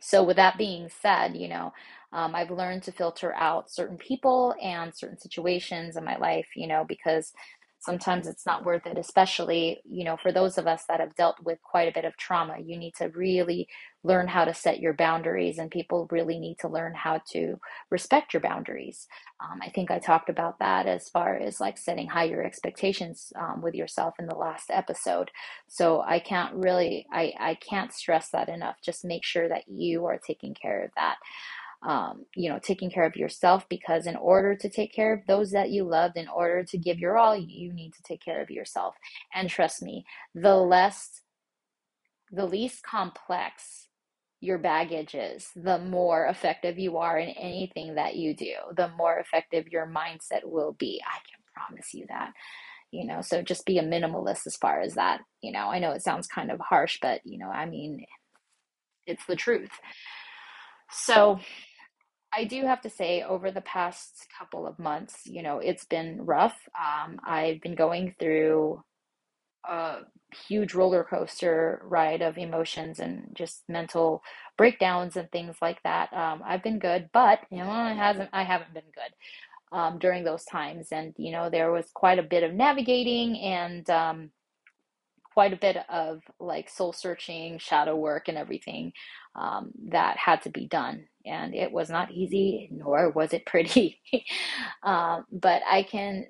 So, 0.00 0.22
with 0.24 0.36
that 0.36 0.58
being 0.58 0.88
said, 0.88 1.36
you 1.36 1.48
know, 1.48 1.72
um, 2.12 2.34
I've 2.34 2.50
learned 2.50 2.82
to 2.84 2.92
filter 2.92 3.34
out 3.34 3.70
certain 3.70 3.96
people 3.98 4.54
and 4.62 4.94
certain 4.94 5.18
situations 5.18 5.96
in 5.96 6.04
my 6.04 6.16
life, 6.18 6.48
you 6.56 6.66
know, 6.66 6.84
because 6.88 7.32
sometimes 7.80 8.26
it's 8.26 8.46
not 8.46 8.64
worth 8.64 8.86
it, 8.86 8.98
especially, 8.98 9.80
you 9.84 10.04
know, 10.04 10.16
for 10.16 10.32
those 10.32 10.58
of 10.58 10.66
us 10.66 10.84
that 10.88 11.00
have 11.00 11.14
dealt 11.16 11.36
with 11.44 11.58
quite 11.62 11.88
a 11.88 11.92
bit 11.94 12.04
of 12.04 12.16
trauma. 12.16 12.56
You 12.60 12.76
need 12.78 12.94
to 12.96 13.08
really 13.10 13.68
learn 14.04 14.28
how 14.28 14.44
to 14.44 14.54
set 14.54 14.80
your 14.80 14.94
boundaries, 14.94 15.58
and 15.58 15.70
people 15.70 16.08
really 16.10 16.38
need 16.38 16.58
to 16.60 16.68
learn 16.68 16.94
how 16.94 17.20
to 17.32 17.58
respect 17.90 18.34
your 18.34 18.40
boundaries. 18.40 19.06
Um, 19.40 19.60
I 19.62 19.70
think 19.70 19.90
I 19.90 19.98
talked 19.98 20.28
about 20.28 20.58
that 20.58 20.86
as 20.86 21.08
far 21.08 21.36
as 21.36 21.60
like 21.60 21.78
setting 21.78 22.08
higher 22.08 22.42
expectations 22.42 23.32
um, 23.36 23.62
with 23.62 23.74
yourself 23.74 24.14
in 24.18 24.26
the 24.26 24.34
last 24.34 24.70
episode. 24.70 25.30
So 25.68 26.02
I 26.02 26.18
can't 26.18 26.54
really, 26.54 27.06
I, 27.12 27.32
I 27.38 27.54
can't 27.54 27.92
stress 27.92 28.30
that 28.30 28.48
enough. 28.48 28.76
Just 28.84 29.04
make 29.04 29.24
sure 29.24 29.48
that 29.48 29.64
you 29.68 30.06
are 30.06 30.18
taking 30.18 30.54
care 30.54 30.84
of 30.84 30.90
that 30.96 31.16
um, 31.84 32.26
you 32.36 32.48
know, 32.48 32.60
taking 32.62 32.90
care 32.90 33.04
of 33.04 33.16
yourself 33.16 33.68
because 33.68 34.06
in 34.06 34.16
order 34.16 34.54
to 34.54 34.68
take 34.68 34.92
care 34.94 35.12
of 35.12 35.26
those 35.26 35.50
that 35.50 35.70
you 35.70 35.84
loved, 35.84 36.16
in 36.16 36.28
order 36.28 36.62
to 36.64 36.78
give 36.78 36.98
your 36.98 37.18
all, 37.18 37.36
you 37.36 37.72
need 37.72 37.92
to 37.94 38.02
take 38.02 38.24
care 38.24 38.40
of 38.40 38.50
yourself. 38.50 38.94
And 39.34 39.48
trust 39.48 39.82
me, 39.82 40.04
the 40.34 40.56
less, 40.56 41.22
the 42.30 42.46
least 42.46 42.84
complex 42.84 43.88
your 44.42 44.58
baggage 44.58 45.14
is, 45.14 45.48
the 45.54 45.78
more 45.78 46.26
effective 46.26 46.76
you 46.76 46.98
are 46.98 47.16
in 47.16 47.28
anything 47.28 47.94
that 47.94 48.16
you 48.16 48.34
do, 48.34 48.54
the 48.76 48.88
more 48.98 49.16
effective 49.18 49.68
your 49.68 49.86
mindset 49.86 50.40
will 50.42 50.72
be. 50.72 51.00
I 51.06 51.18
can 51.18 51.40
promise 51.54 51.94
you 51.94 52.06
that. 52.08 52.32
You 52.90 53.06
know, 53.06 53.22
so 53.22 53.40
just 53.40 53.64
be 53.64 53.78
a 53.78 53.84
minimalist 53.84 54.46
as 54.46 54.56
far 54.56 54.80
as 54.80 54.94
that. 54.94 55.20
You 55.42 55.52
know, 55.52 55.68
I 55.68 55.78
know 55.78 55.92
it 55.92 56.02
sounds 56.02 56.26
kind 56.26 56.50
of 56.50 56.58
harsh, 56.58 56.98
but 57.00 57.20
you 57.24 57.38
know, 57.38 57.48
I 57.48 57.66
mean, 57.66 58.04
it's 59.06 59.24
the 59.26 59.36
truth. 59.36 59.70
So, 60.90 61.38
I 62.34 62.44
do 62.44 62.62
have 62.66 62.80
to 62.82 62.90
say, 62.90 63.22
over 63.22 63.50
the 63.50 63.60
past 63.60 64.26
couple 64.38 64.66
of 64.66 64.78
months, 64.78 65.20
you 65.26 65.42
know, 65.42 65.58
it's 65.58 65.84
been 65.84 66.24
rough. 66.24 66.56
Um, 66.76 67.20
I've 67.24 67.60
been 67.60 67.74
going 67.74 68.14
through 68.18 68.82
a 69.64 70.00
huge 70.48 70.74
roller 70.74 71.04
coaster 71.04 71.82
ride 71.84 72.22
of 72.22 72.38
emotions 72.38 72.98
and 72.98 73.28
just 73.34 73.62
mental 73.68 74.22
breakdowns 74.56 75.16
and 75.16 75.30
things 75.30 75.56
like 75.62 75.82
that. 75.82 76.12
Um, 76.12 76.42
I've 76.44 76.62
been 76.62 76.78
good, 76.78 77.10
but 77.12 77.40
you 77.50 77.58
know, 77.58 77.86
it 77.88 77.96
hasn't. 77.96 78.30
I 78.32 78.42
haven't 78.44 78.74
been 78.74 78.90
good 78.94 79.76
um, 79.76 79.98
during 79.98 80.24
those 80.24 80.44
times, 80.44 80.88
and 80.92 81.14
you 81.16 81.32
know, 81.32 81.50
there 81.50 81.72
was 81.72 81.86
quite 81.94 82.18
a 82.18 82.22
bit 82.22 82.42
of 82.42 82.54
navigating 82.54 83.38
and 83.38 83.88
um, 83.90 84.30
quite 85.32 85.52
a 85.52 85.56
bit 85.56 85.78
of 85.88 86.20
like 86.40 86.68
soul 86.68 86.92
searching, 86.92 87.58
shadow 87.58 87.96
work, 87.96 88.28
and 88.28 88.36
everything 88.38 88.92
um, 89.34 89.72
that 89.88 90.16
had 90.16 90.42
to 90.42 90.50
be 90.50 90.66
done. 90.66 91.06
And 91.24 91.54
it 91.54 91.72
was 91.72 91.88
not 91.88 92.10
easy, 92.12 92.68
nor 92.72 93.10
was 93.10 93.32
it 93.32 93.46
pretty. 93.46 94.00
um, 94.82 95.24
but 95.32 95.62
I 95.70 95.84
can 95.84 96.26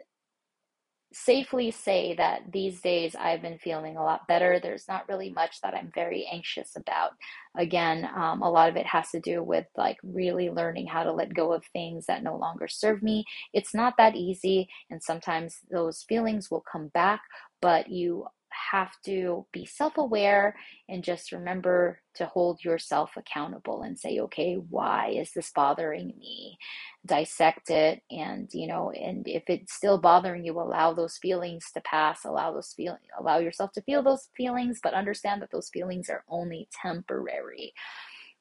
safely 1.12 1.70
say 1.70 2.14
that 2.16 2.52
these 2.52 2.80
days 2.80 3.14
I've 3.14 3.42
been 3.42 3.58
feeling 3.58 3.96
a 3.96 4.02
lot 4.02 4.26
better. 4.28 4.58
There's 4.60 4.88
not 4.88 5.08
really 5.08 5.30
much 5.30 5.60
that 5.62 5.74
I'm 5.74 5.90
very 5.94 6.26
anxious 6.32 6.76
about. 6.76 7.12
Again, 7.56 8.08
um, 8.14 8.42
a 8.42 8.50
lot 8.50 8.68
of 8.68 8.76
it 8.76 8.86
has 8.86 9.10
to 9.10 9.20
do 9.20 9.42
with 9.42 9.66
like 9.76 9.98
really 10.02 10.50
learning 10.50 10.86
how 10.86 11.02
to 11.02 11.12
let 11.12 11.34
go 11.34 11.52
of 11.52 11.64
things 11.72 12.06
that 12.06 12.22
no 12.22 12.36
longer 12.36 12.68
serve 12.68 13.02
me. 13.02 13.24
It's 13.52 13.74
not 13.74 13.94
that 13.98 14.16
easy, 14.16 14.68
and 14.90 15.02
sometimes 15.02 15.58
those 15.70 16.04
feelings 16.08 16.50
will 16.50 16.64
come 16.70 16.88
back, 16.88 17.20
but 17.60 17.88
you 17.88 18.26
have 18.72 18.92
to 19.04 19.46
be 19.52 19.64
self 19.66 19.96
aware 19.98 20.56
and 20.88 21.04
just 21.04 21.32
remember 21.32 22.00
to 22.14 22.26
hold 22.26 22.64
yourself 22.64 23.12
accountable 23.16 23.82
and 23.82 23.98
say, 23.98 24.18
okay, 24.20 24.54
why 24.54 25.08
is 25.10 25.32
this 25.32 25.50
bothering 25.54 26.14
me? 26.18 26.58
Dissect 27.06 27.70
it. 27.70 28.02
And, 28.10 28.48
you 28.52 28.66
know, 28.66 28.90
and 28.90 29.26
if 29.26 29.44
it's 29.48 29.74
still 29.74 29.98
bothering 29.98 30.44
you, 30.44 30.58
allow 30.60 30.92
those 30.92 31.18
feelings 31.18 31.66
to 31.74 31.80
pass, 31.82 32.24
allow 32.24 32.52
those 32.52 32.72
feel, 32.76 32.98
allow 33.18 33.38
yourself 33.38 33.72
to 33.72 33.82
feel 33.82 34.02
those 34.02 34.28
feelings, 34.36 34.80
but 34.82 34.94
understand 34.94 35.42
that 35.42 35.50
those 35.50 35.70
feelings 35.72 36.08
are 36.10 36.24
only 36.28 36.68
temporary, 36.82 37.72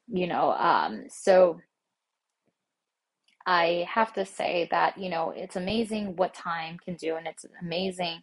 you 0.08 0.27
know. 0.27 0.51
Um, 0.51 1.06
so, 1.10 1.60
I 3.46 3.88
have 3.91 4.13
to 4.13 4.25
say 4.25 4.68
that, 4.72 4.98
you 4.98 5.10
know, 5.10 5.32
it's 5.36 5.56
amazing 5.56 6.15
what 6.15 6.34
time 6.34 6.77
can 6.84 6.96
do, 6.96 7.15
and 7.15 7.25
it's 7.27 7.46
amazing 7.62 8.22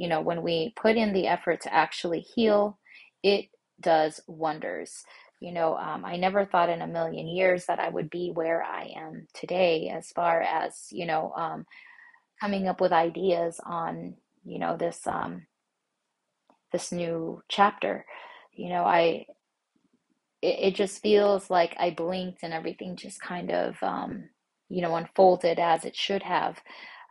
you 0.00 0.08
know, 0.08 0.22
when 0.22 0.40
we 0.40 0.72
put 0.76 0.96
in 0.96 1.12
the 1.12 1.26
effort 1.26 1.60
to 1.60 1.74
actually 1.74 2.20
heal, 2.20 2.78
it 3.22 3.50
does 3.82 4.18
wonders. 4.26 5.04
You 5.40 5.52
know, 5.52 5.76
um, 5.76 6.06
I 6.06 6.16
never 6.16 6.46
thought 6.46 6.70
in 6.70 6.80
a 6.80 6.86
million 6.86 7.28
years 7.28 7.66
that 7.66 7.78
I 7.78 7.90
would 7.90 8.08
be 8.08 8.30
where 8.32 8.62
I 8.62 8.94
am 8.96 9.26
today, 9.34 9.92
as 9.94 10.08
far 10.08 10.40
as, 10.40 10.86
you 10.90 11.04
know, 11.04 11.34
um, 11.36 11.66
coming 12.40 12.66
up 12.66 12.80
with 12.80 12.92
ideas 12.92 13.60
on, 13.62 14.14
you 14.42 14.58
know, 14.58 14.78
this, 14.78 15.06
um, 15.06 15.46
this 16.72 16.92
new 16.92 17.42
chapter. 17.50 18.06
You 18.54 18.70
know, 18.70 18.84
I, 18.84 19.26
it, 20.40 20.58
it 20.60 20.74
just 20.76 21.02
feels 21.02 21.50
like 21.50 21.76
I 21.78 21.90
blinked 21.90 22.42
and 22.42 22.54
everything 22.54 22.96
just 22.96 23.20
kind 23.20 23.50
of, 23.50 23.76
um, 23.82 24.30
you 24.70 24.80
know, 24.80 24.96
unfolded 24.96 25.58
as 25.58 25.84
it 25.84 25.94
should 25.94 26.22
have 26.22 26.58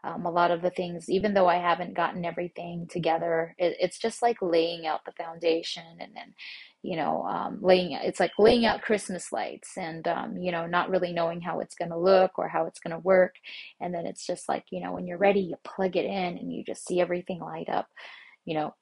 um, 0.03 0.25
a 0.25 0.31
lot 0.31 0.51
of 0.51 0.61
the 0.61 0.69
things, 0.69 1.09
even 1.09 1.33
though 1.33 1.47
I 1.47 1.57
haven't 1.57 1.93
gotten 1.93 2.25
everything 2.25 2.87
together, 2.89 3.55
it, 3.57 3.77
it's 3.79 3.97
just 3.97 4.21
like 4.21 4.37
laying 4.41 4.87
out 4.87 5.05
the 5.05 5.11
foundation 5.11 5.83
and 5.99 6.11
then, 6.15 6.33
you 6.81 6.95
know, 6.95 7.23
um, 7.23 7.59
laying, 7.61 7.91
it's 7.91 8.19
like 8.19 8.31
laying 8.39 8.65
out 8.65 8.81
Christmas 8.81 9.31
lights 9.31 9.77
and, 9.77 10.07
um, 10.07 10.37
you 10.37 10.51
know, 10.51 10.65
not 10.65 10.89
really 10.89 11.11
knowing 11.11 11.41
how 11.41 11.59
it's 11.59 11.75
going 11.75 11.91
to 11.91 11.97
look 11.97 12.31
or 12.37 12.47
how 12.47 12.65
it's 12.65 12.79
going 12.79 12.95
to 12.95 12.99
work. 12.99 13.35
And 13.81 13.93
then 13.93 14.05
it's 14.05 14.25
just 14.25 14.47
like, 14.47 14.65
you 14.71 14.81
know, 14.81 14.93
when 14.93 15.05
you're 15.07 15.17
ready, 15.17 15.41
you 15.41 15.55
plug 15.63 15.95
it 15.95 16.05
in 16.05 16.37
and 16.37 16.53
you 16.53 16.63
just 16.63 16.87
see 16.87 17.01
everything 17.01 17.39
light 17.39 17.69
up, 17.69 17.87
you 18.45 18.53
know, 18.53 18.73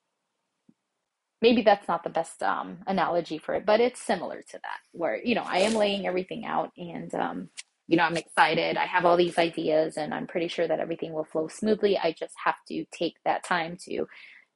maybe 1.41 1.62
that's 1.62 1.88
not 1.88 2.03
the 2.03 2.09
best 2.09 2.41
um, 2.43 2.79
analogy 2.88 3.38
for 3.38 3.55
it, 3.55 3.65
but 3.65 3.79
it's 3.79 4.01
similar 4.01 4.41
to 4.41 4.53
that, 4.53 4.79
where 4.91 5.21
you 5.24 5.36
know 5.36 5.43
I 5.45 5.59
am 5.59 5.74
laying 5.74 6.07
everything 6.07 6.45
out, 6.45 6.71
and 6.77 7.13
um, 7.13 7.50
you 7.88 7.98
know, 7.98 8.03
I'm 8.03 8.17
excited. 8.17 8.77
I 8.77 8.86
have 8.86 9.06
all 9.06 9.17
these 9.17 9.38
ideas 9.38 9.98
and 9.98 10.13
I'm 10.13 10.27
pretty 10.27 10.50
sure 10.50 10.67
that 10.67 10.79
everything 10.79 11.13
will 11.13 11.24
flow 11.24 11.48
smoothly. 11.48 11.98
I 11.98 12.12
just 12.12 12.34
have 12.44 12.58
to 12.67 12.86
take 12.91 13.15
that 13.25 13.44
time 13.46 13.77
to 13.86 14.06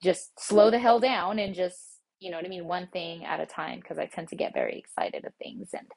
just 0.04 0.32
slow 0.40 0.70
the 0.70 0.80
hell 0.80 1.00
down 1.00 1.40
and 1.40 1.56
just, 1.56 1.78
you 2.20 2.30
know 2.30 2.38
what 2.38 2.46
I 2.46 2.50
mean, 2.50 2.68
one 2.68 2.88
thing 2.92 3.26
at 3.26 3.40
a 3.40 3.46
time 3.46 3.80
because 3.80 3.98
I 3.98 4.06
tend 4.08 4.30
to 4.30 4.36
get 4.36 4.54
very 4.54 4.78
excited 4.78 5.26
of 5.26 5.34
things 5.36 5.70
and 5.74 5.88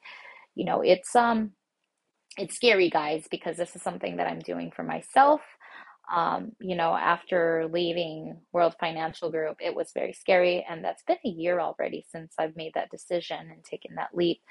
you 0.55 0.65
know, 0.65 0.81
it's 0.81 1.15
um 1.15 1.51
it's 2.37 2.55
scary 2.55 2.89
guys 2.89 3.27
because 3.31 3.57
this 3.57 3.75
is 3.75 3.81
something 3.81 4.17
that 4.17 4.27
I'm 4.27 4.39
doing 4.39 4.71
for 4.75 4.83
myself. 4.83 5.41
Um, 6.13 6.51
you 6.59 6.75
know, 6.75 6.93
after 6.95 7.67
leaving 7.71 8.37
World 8.53 8.75
Financial 8.79 9.31
Group, 9.31 9.57
it 9.59 9.75
was 9.75 9.91
very 9.93 10.13
scary 10.13 10.65
and 10.69 10.83
that's 10.83 11.03
been 11.03 11.17
a 11.25 11.29
year 11.29 11.59
already 11.59 12.05
since 12.11 12.33
I've 12.37 12.55
made 12.55 12.73
that 12.75 12.91
decision 12.91 13.49
and 13.51 13.63
taken 13.63 13.95
that 13.95 14.09
leap 14.13 14.41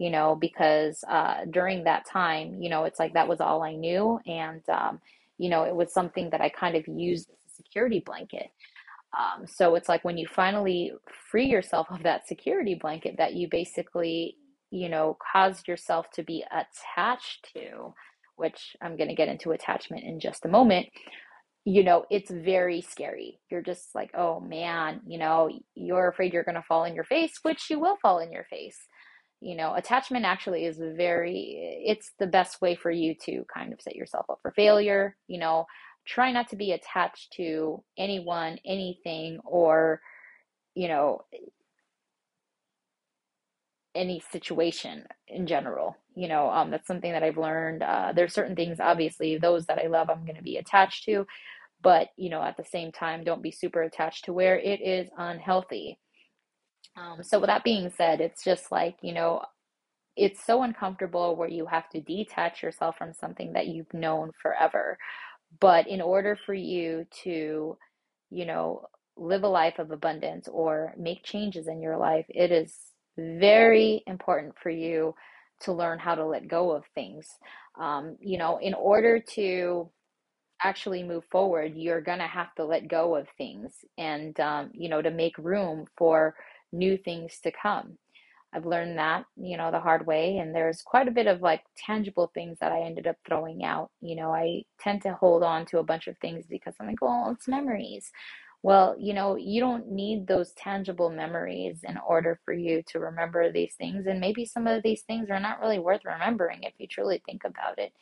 you 0.00 0.10
know, 0.10 0.34
because 0.34 1.04
uh, 1.10 1.44
during 1.50 1.84
that 1.84 2.06
time, 2.06 2.56
you 2.62 2.70
know, 2.70 2.86
it's 2.86 2.98
like 2.98 3.14
that 3.14 3.28
was 3.28 3.42
all 3.42 3.62
I 3.62 3.74
knew. 3.76 4.18
And, 4.26 4.62
um, 4.70 5.00
you 5.38 5.50
know, 5.50 5.64
it 5.64 5.76
was 5.76 5.92
something 5.92 6.30
that 6.30 6.40
I 6.40 6.48
kind 6.48 6.74
of 6.74 6.88
used 6.88 7.30
as 7.30 7.36
a 7.52 7.56
security 7.56 8.00
blanket. 8.00 8.48
Um, 9.18 9.46
so 9.46 9.74
it's 9.76 9.90
like 9.90 10.02
when 10.04 10.18
you 10.18 10.26
finally 10.26 10.92
free 11.30 11.48
yourself 11.48 11.88
of 11.90 12.02
that 12.04 12.26
security 12.26 12.76
blanket 12.76 13.16
that 13.18 13.34
you 13.34 13.48
basically, 13.50 14.36
you 14.70 14.88
know, 14.88 15.18
caused 15.32 15.68
yourself 15.68 16.10
to 16.14 16.24
be 16.24 16.44
attached 16.50 17.50
to, 17.54 17.94
which 18.36 18.76
I'm 18.82 18.96
going 18.96 19.10
to 19.10 19.16
get 19.16 19.28
into 19.28 19.52
attachment 19.52 20.04
in 20.04 20.18
just 20.18 20.46
a 20.46 20.50
moment 20.50 20.88
you 21.64 21.84
know, 21.84 22.06
it's 22.10 22.32
very 22.32 22.80
scary. 22.80 23.40
You're 23.50 23.62
just 23.62 23.94
like, 23.94 24.10
oh 24.16 24.40
man, 24.40 25.02
you 25.06 25.18
know, 25.18 25.50
you're 25.76 26.08
afraid 26.08 26.34
you're 26.34 26.44
going 26.44 26.56
to 26.56 26.62
fall 26.62 26.84
in 26.84 26.96
your 26.96 27.04
face, 27.04 27.34
which 27.44 27.70
you 27.70 27.80
will 27.80 27.98
fall 28.02 28.20
in 28.20 28.32
your 28.32 28.46
face. 28.50 28.78
You 29.40 29.56
know, 29.56 29.74
attachment 29.74 30.24
actually 30.26 30.64
is 30.66 30.78
very, 30.78 31.82
it's 31.86 32.12
the 32.18 32.26
best 32.26 32.60
way 32.60 32.74
for 32.74 32.90
you 32.90 33.14
to 33.24 33.44
kind 33.52 33.72
of 33.72 33.80
set 33.80 33.96
yourself 33.96 34.26
up 34.30 34.38
for 34.42 34.50
failure. 34.50 35.16
You 35.28 35.38
know, 35.40 35.66
try 36.06 36.32
not 36.32 36.48
to 36.50 36.56
be 36.56 36.72
attached 36.72 37.32
to 37.36 37.82
anyone, 37.98 38.58
anything, 38.66 39.38
or, 39.44 40.00
you 40.74 40.88
know, 40.88 41.22
any 43.94 44.22
situation 44.30 45.04
in 45.28 45.46
general. 45.46 45.96
You 46.14 46.28
know, 46.28 46.50
um, 46.50 46.70
that's 46.70 46.86
something 46.86 47.12
that 47.12 47.22
I've 47.22 47.38
learned. 47.38 47.82
Uh, 47.82 48.12
there's 48.14 48.34
certain 48.34 48.56
things, 48.56 48.78
obviously, 48.80 49.38
those 49.38 49.66
that 49.66 49.78
I 49.78 49.88
love, 49.88 50.10
I'm 50.10 50.24
going 50.24 50.36
to 50.36 50.42
be 50.42 50.56
attached 50.56 51.04
to 51.04 51.26
but 51.82 52.08
you 52.16 52.30
know 52.30 52.42
at 52.42 52.56
the 52.56 52.64
same 52.64 52.92
time 52.92 53.24
don't 53.24 53.42
be 53.42 53.50
super 53.50 53.82
attached 53.82 54.24
to 54.26 54.32
where 54.32 54.58
it 54.58 54.80
is 54.80 55.08
unhealthy 55.18 55.98
um, 57.00 57.22
so 57.24 57.40
with 57.40 57.48
that 57.48 57.64
being 57.64 57.90
said 57.96 58.20
it's 58.20 58.44
just 58.44 58.72
like 58.72 58.96
you 59.02 59.14
know 59.14 59.42
it's 60.16 60.44
so 60.44 60.62
uncomfortable 60.62 61.36
where 61.36 61.48
you 61.48 61.66
have 61.66 61.88
to 61.90 62.00
detach 62.00 62.62
yourself 62.62 62.96
from 62.98 63.12
something 63.14 63.52
that 63.54 63.68
you've 63.68 63.92
known 63.94 64.30
forever. 64.42 64.98
But 65.60 65.88
in 65.88 66.00
order 66.02 66.38
for 66.46 66.54
you 66.54 67.06
to 67.24 67.78
you 68.30 68.46
know 68.46 68.86
live 69.16 69.44
a 69.44 69.48
life 69.48 69.78
of 69.78 69.90
abundance 69.90 70.48
or 70.48 70.94
make 70.98 71.24
changes 71.24 71.68
in 71.68 71.82
your 71.82 71.98
life 71.98 72.26
it 72.30 72.52
is 72.52 72.74
very 73.18 74.02
important 74.06 74.54
for 74.62 74.70
you 74.70 75.14
to 75.60 75.72
learn 75.72 75.98
how 75.98 76.14
to 76.14 76.24
let 76.26 76.48
go 76.48 76.72
of 76.72 76.84
things. 76.94 77.28
Um, 77.80 78.16
you 78.20 78.38
know 78.38 78.58
in 78.62 78.74
order 78.74 79.20
to 79.36 79.90
actually 80.62 81.02
move 81.02 81.24
forward, 81.30 81.74
you're 81.74 82.00
going 82.00 82.18
to 82.18 82.26
have 82.26 82.54
to 82.56 82.64
let 82.64 82.88
go 82.88 83.16
of 83.16 83.26
things 83.38 83.72
and, 83.98 84.38
um, 84.40 84.70
you 84.74 84.88
know, 84.88 85.00
to 85.02 85.10
make 85.10 85.36
room 85.38 85.86
for 85.96 86.34
new 86.72 86.96
things 86.96 87.38
to 87.42 87.52
come. 87.52 87.98
I've 88.52 88.66
learned 88.66 88.98
that, 88.98 89.26
you 89.36 89.56
know, 89.56 89.70
the 89.70 89.78
hard 89.80 90.06
way. 90.06 90.38
And 90.38 90.54
there's 90.54 90.82
quite 90.82 91.06
a 91.06 91.12
bit 91.12 91.28
of 91.28 91.40
like 91.40 91.62
tangible 91.76 92.32
things 92.34 92.58
that 92.60 92.72
I 92.72 92.80
ended 92.80 93.06
up 93.06 93.16
throwing 93.26 93.62
out. 93.62 93.90
You 94.00 94.16
know, 94.16 94.34
I 94.34 94.62
tend 94.80 95.02
to 95.02 95.14
hold 95.14 95.42
on 95.44 95.66
to 95.66 95.78
a 95.78 95.84
bunch 95.84 96.08
of 96.08 96.18
things 96.18 96.46
because 96.48 96.74
I'm 96.80 96.88
like, 96.88 97.00
well, 97.00 97.30
it's 97.36 97.46
memories. 97.46 98.10
Well, 98.62 98.96
you 98.98 99.14
know, 99.14 99.36
you 99.36 99.60
don't 99.60 99.90
need 99.90 100.26
those 100.26 100.52
tangible 100.52 101.10
memories 101.10 101.78
in 101.88 101.96
order 101.96 102.40
for 102.44 102.52
you 102.52 102.82
to 102.88 102.98
remember 102.98 103.50
these 103.50 103.74
things. 103.74 104.06
And 104.06 104.20
maybe 104.20 104.44
some 104.44 104.66
of 104.66 104.82
these 104.82 105.02
things 105.02 105.30
are 105.30 105.40
not 105.40 105.60
really 105.60 105.78
worth 105.78 106.04
remembering 106.04 106.64
if 106.64 106.74
you 106.78 106.86
truly 106.88 107.22
think 107.24 107.44
about 107.44 107.78
it 107.78 107.92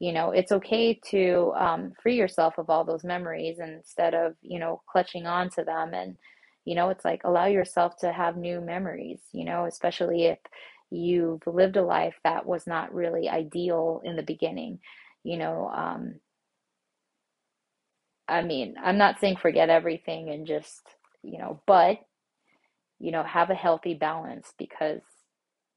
you 0.00 0.12
know 0.12 0.30
it's 0.30 0.52
okay 0.52 0.94
to 1.10 1.52
um, 1.56 1.92
free 2.00 2.16
yourself 2.16 2.56
of 2.58 2.70
all 2.70 2.84
those 2.84 3.04
memories 3.04 3.58
instead 3.58 4.14
of 4.14 4.34
you 4.42 4.58
know 4.58 4.80
clutching 4.88 5.26
on 5.26 5.50
to 5.50 5.64
them 5.64 5.92
and 5.92 6.16
you 6.68 6.74
know 6.76 6.90
it's 6.90 7.04
like 7.04 7.22
allow 7.24 7.46
yourself 7.46 7.96
to 7.98 8.12
have 8.12 8.36
new 8.36 8.60
memories 8.60 9.20
you 9.32 9.44
know 9.44 9.64
especially 9.64 10.26
if 10.26 10.38
you've 10.90 11.42
lived 11.46 11.76
a 11.76 11.82
life 11.82 12.16
that 12.24 12.46
was 12.46 12.66
not 12.66 12.94
really 12.94 13.28
ideal 13.28 14.02
in 14.04 14.16
the 14.16 14.22
beginning 14.22 14.78
you 15.24 15.38
know 15.38 15.70
um, 15.74 16.16
i 18.28 18.42
mean 18.42 18.74
i'm 18.82 18.98
not 18.98 19.18
saying 19.20 19.36
forget 19.36 19.70
everything 19.70 20.28
and 20.30 20.46
just 20.46 20.82
you 21.22 21.38
know 21.38 21.60
but 21.66 21.98
you 22.98 23.12
know 23.12 23.22
have 23.22 23.50
a 23.50 23.54
healthy 23.54 23.94
balance 23.94 24.52
because 24.58 25.02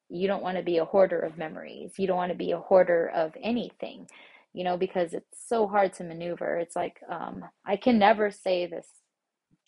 you 0.10 0.28
don't 0.28 0.44
want 0.44 0.58
to 0.58 0.64
be 0.64 0.78
a 0.78 0.86
hoarder 0.86 1.20
of 1.20 1.38
memories. 1.38 1.94
You 1.98 2.08
don't 2.08 2.18
want 2.18 2.32
to 2.32 2.38
be 2.38 2.52
a 2.52 2.60
hoarder 2.60 3.10
of 3.16 3.34
anything, 3.42 4.08
you 4.54 4.64
know, 4.64 4.78
because 4.78 5.14
it's 5.14 5.48
so 5.48 5.68
hard 5.68 5.94
to 5.96 6.04
maneuver. 6.04 6.58
It's 6.58 6.76
like, 6.76 6.98
um, 7.10 7.46
I 7.66 7.78
can 7.78 8.00
never 8.00 8.32
say 8.32 8.68
this 8.68 8.88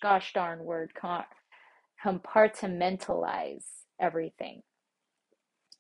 gosh 0.04 0.34
darn 0.34 0.66
word, 0.66 0.94
compartmentalize 2.06 3.66
everything. 4.02 4.64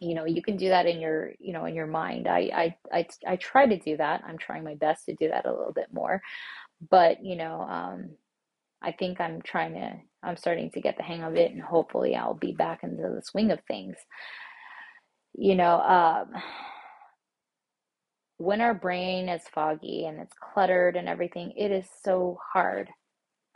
You 0.01 0.15
know, 0.15 0.25
you 0.25 0.43
can 0.43 0.57
do 0.57 0.69
that 0.69 0.87
in 0.87 1.01
your, 1.01 1.33
you 1.39 1.53
know, 1.53 1.65
in 1.65 1.75
your 1.75 1.87
mind. 1.87 2.27
I, 2.27 2.75
I, 2.93 2.99
I, 2.99 3.07
I 3.27 3.35
try 3.37 3.67
to 3.67 3.79
do 3.79 3.97
that. 3.97 4.23
I'm 4.27 4.39
trying 4.39 4.65
my 4.65 4.75
best 4.75 5.05
to 5.07 5.15
do 5.15 5.29
that 5.29 5.47
a 5.47 5.51
little 5.53 5.73
bit 5.73 5.89
more, 5.93 6.21
but 6.91 7.23
you 7.25 7.37
know, 7.37 7.61
um, 7.61 8.11
I 8.83 8.93
think 8.93 9.21
I'm 9.21 9.41
trying 9.43 9.75
to, 9.75 9.93
I'm 10.23 10.37
starting 10.37 10.71
to 10.71 10.81
get 10.81 10.97
the 10.97 11.03
hang 11.03 11.23
of 11.23 11.35
it 11.37 11.51
and 11.51 11.61
hopefully 11.61 12.15
I'll 12.15 12.35
be 12.35 12.53
back 12.53 12.83
into 12.83 13.03
the 13.03 13.23
swing 13.23 13.51
of 13.51 13.61
things 13.67 13.97
you 15.35 15.55
know, 15.55 15.81
um, 15.81 16.41
when 18.37 18.61
our 18.61 18.73
brain 18.75 19.29
is 19.29 19.43
foggy 19.53 20.05
and 20.05 20.19
it's 20.19 20.33
cluttered 20.53 20.95
and 20.97 21.09
everything, 21.09 21.53
it 21.57 21.71
is 21.71 21.87
so 22.03 22.39
hard 22.53 22.89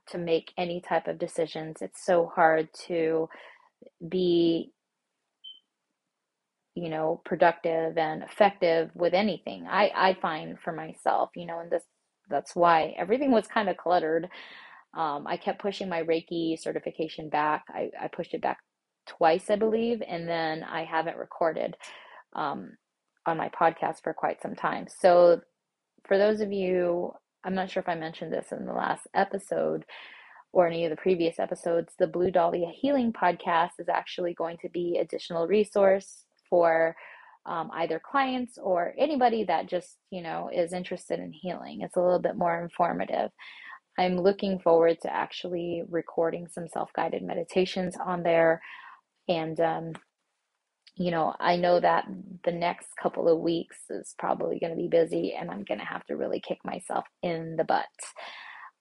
to 0.09 0.17
make 0.17 0.53
any 0.57 0.81
type 0.81 1.07
of 1.07 1.19
decisions. 1.19 1.81
It's 1.81 2.05
so 2.05 2.31
hard 2.33 2.69
to 2.87 3.29
be, 4.07 4.71
you 6.75 6.89
know, 6.89 7.21
productive 7.25 7.97
and 7.97 8.23
effective 8.23 8.91
with 8.93 9.13
anything. 9.13 9.65
I, 9.69 9.91
I 9.95 10.17
find 10.21 10.59
for 10.59 10.71
myself, 10.71 11.31
you 11.35 11.45
know, 11.45 11.59
and 11.59 11.71
this 11.71 11.83
that's 12.29 12.55
why 12.55 12.93
everything 12.97 13.31
was 13.31 13.47
kind 13.47 13.69
of 13.69 13.77
cluttered. 13.77 14.27
Um, 14.93 15.27
I 15.27 15.37
kept 15.37 15.61
pushing 15.61 15.89
my 15.89 16.03
Reiki 16.03 16.59
certification 16.59 17.29
back. 17.29 17.63
I, 17.69 17.89
I 18.01 18.07
pushed 18.07 18.33
it 18.33 18.41
back 18.41 18.57
twice, 19.07 19.49
I 19.49 19.55
believe, 19.55 20.01
and 20.07 20.27
then 20.27 20.63
I 20.63 20.83
haven't 20.83 21.17
recorded 21.17 21.75
um, 22.33 22.71
on 23.25 23.37
my 23.37 23.49
podcast 23.49 24.03
for 24.03 24.13
quite 24.13 24.41
some 24.41 24.55
time. 24.55 24.87
So, 24.89 25.41
for 26.07 26.17
those 26.17 26.41
of 26.41 26.51
you, 26.51 27.11
I'm 27.47 27.55
not 27.55 27.71
sure 27.71 27.81
if 27.81 27.87
I 27.87 27.95
mentioned 27.95 28.33
this 28.33 28.51
in 28.51 28.65
the 28.65 28.73
last 28.73 29.07
episode 29.13 29.85
or 30.51 30.67
any 30.67 30.83
of 30.83 30.89
the 30.89 30.97
previous 30.97 31.39
episodes, 31.39 31.93
the 31.97 32.05
Blue 32.05 32.29
Dahlia 32.29 32.67
Healing 32.75 33.13
Podcast 33.13 33.79
is 33.79 33.87
actually 33.87 34.33
going 34.33 34.57
to 34.63 34.69
be 34.69 34.97
additional 34.99 35.47
resource 35.47 36.25
for 36.49 36.93
um, 37.45 37.69
either 37.73 38.01
clients 38.03 38.57
or 38.57 38.93
anybody 38.97 39.45
that 39.45 39.69
just 39.69 39.95
you 40.11 40.21
know 40.21 40.49
is 40.53 40.73
interested 40.73 41.19
in 41.21 41.31
healing. 41.31 41.79
It's 41.81 41.95
a 41.95 42.01
little 42.01 42.19
bit 42.19 42.35
more 42.35 42.61
informative. 42.61 43.31
I'm 43.97 44.19
looking 44.19 44.59
forward 44.59 44.99
to 45.03 45.13
actually 45.13 45.83
recording 45.89 46.49
some 46.49 46.67
self 46.67 46.91
guided 46.93 47.23
meditations 47.23 47.95
on 47.95 48.23
there. 48.23 48.61
And, 49.29 49.59
um, 49.61 49.93
you 50.97 51.11
know, 51.11 51.35
I 51.39 51.57
know 51.57 51.79
that 51.79 52.05
the 52.43 52.51
next 52.51 52.87
couple 53.01 53.29
of 53.29 53.39
weeks 53.39 53.77
is 53.89 54.15
probably 54.17 54.59
going 54.59 54.71
to 54.71 54.81
be 54.81 54.87
busy 54.87 55.33
and 55.33 55.51
I'm 55.51 55.63
going 55.63 55.79
to 55.79 55.85
have 55.85 56.03
to 56.05 56.15
really 56.15 56.39
kick 56.39 56.59
myself 56.65 57.05
in 57.21 57.55
the 57.55 57.63
butt. 57.63 57.85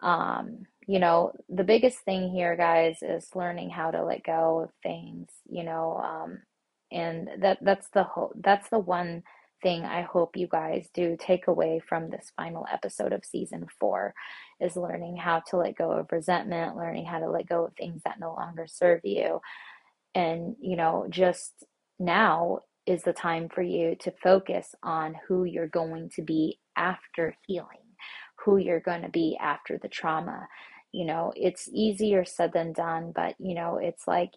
Um, 0.00 0.66
you 0.86 0.98
know, 0.98 1.32
the 1.48 1.64
biggest 1.64 1.98
thing 2.00 2.30
here, 2.30 2.56
guys, 2.56 2.98
is 3.02 3.28
learning 3.34 3.70
how 3.70 3.90
to 3.90 4.04
let 4.04 4.24
go 4.24 4.60
of 4.60 4.70
things, 4.82 5.28
you 5.48 5.64
know, 5.64 5.96
um, 5.96 6.42
and 6.90 7.28
that 7.40 7.58
that's 7.62 7.88
the 7.90 8.04
whole 8.04 8.32
that's 8.40 8.68
the 8.68 8.78
one 8.78 9.22
thing 9.62 9.84
I 9.84 10.02
hope 10.02 10.36
you 10.36 10.46
guys 10.46 10.88
do 10.94 11.16
take 11.18 11.48
away 11.48 11.80
from 11.88 12.10
this 12.10 12.30
final 12.36 12.66
episode 12.70 13.12
of 13.12 13.24
season 13.24 13.66
four 13.80 14.14
is 14.60 14.76
learning 14.76 15.16
how 15.16 15.40
to 15.48 15.56
let 15.56 15.76
go 15.76 15.90
of 15.92 16.12
resentment, 16.12 16.76
learning 16.76 17.06
how 17.06 17.18
to 17.18 17.28
let 17.28 17.48
go 17.48 17.64
of 17.64 17.74
things 17.74 18.02
that 18.04 18.20
no 18.20 18.34
longer 18.34 18.66
serve 18.68 19.00
you, 19.02 19.40
and, 20.14 20.56
you 20.60 20.76
know, 20.76 21.06
just 21.10 21.52
now 21.98 22.60
is 22.86 23.02
the 23.02 23.12
time 23.12 23.48
for 23.48 23.62
you 23.62 23.96
to 24.00 24.12
focus 24.22 24.74
on 24.82 25.16
who 25.26 25.44
you're 25.44 25.68
going 25.68 26.10
to 26.10 26.22
be 26.22 26.58
after 26.76 27.36
healing, 27.46 27.66
who 28.44 28.58
you're 28.58 28.80
going 28.80 29.02
to 29.02 29.08
be 29.08 29.36
after 29.40 29.78
the 29.78 29.88
trauma. 29.88 30.46
You 30.92 31.06
know, 31.06 31.32
it's 31.34 31.68
easier 31.72 32.24
said 32.24 32.52
than 32.52 32.72
done, 32.72 33.12
but, 33.14 33.34
you 33.38 33.54
know, 33.54 33.78
it's 33.78 34.06
like 34.06 34.30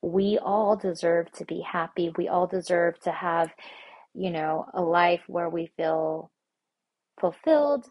we 0.00 0.38
all 0.38 0.76
deserve 0.76 1.30
to 1.32 1.44
be 1.44 1.60
happy. 1.60 2.12
We 2.16 2.28
all 2.28 2.46
deserve 2.46 2.98
to 3.00 3.12
have, 3.12 3.50
you 4.14 4.30
know, 4.30 4.66
a 4.74 4.82
life 4.82 5.22
where 5.28 5.48
we 5.48 5.70
feel 5.76 6.30
fulfilled 7.20 7.86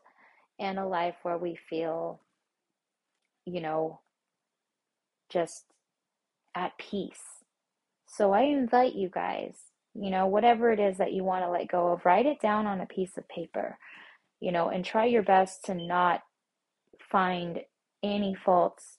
and 0.60 0.78
a 0.78 0.86
life 0.88 1.16
where 1.24 1.38
we 1.38 1.58
feel, 1.70 2.20
you 3.46 3.62
know, 3.62 4.02
just 5.30 5.66
at 6.56 6.78
peace. 6.78 7.41
So 8.18 8.34
I 8.34 8.42
invite 8.42 8.94
you 8.94 9.10
guys, 9.10 9.56
you 9.94 10.10
know, 10.10 10.28
whatever 10.28 10.72
it 10.72 10.80
is 10.80 10.98
that 10.98 11.14
you 11.14 11.24
want 11.24 11.46
to 11.46 11.50
let 11.50 11.70
go 11.70 11.88
of, 11.94 12.06
write 12.06 12.26
it 12.26 12.42
down 12.42 12.68
on 12.68 12.82
a 12.82 12.86
piece 12.86 13.18
of 13.18 13.28
paper, 13.30 13.78
you 14.42 14.52
know, 14.52 14.70
and 14.70 14.84
try 14.84 15.06
your 15.06 15.24
best 15.24 15.64
to 15.66 15.74
not 15.74 16.22
find 17.10 17.62
any 18.04 18.36
faults 18.36 18.98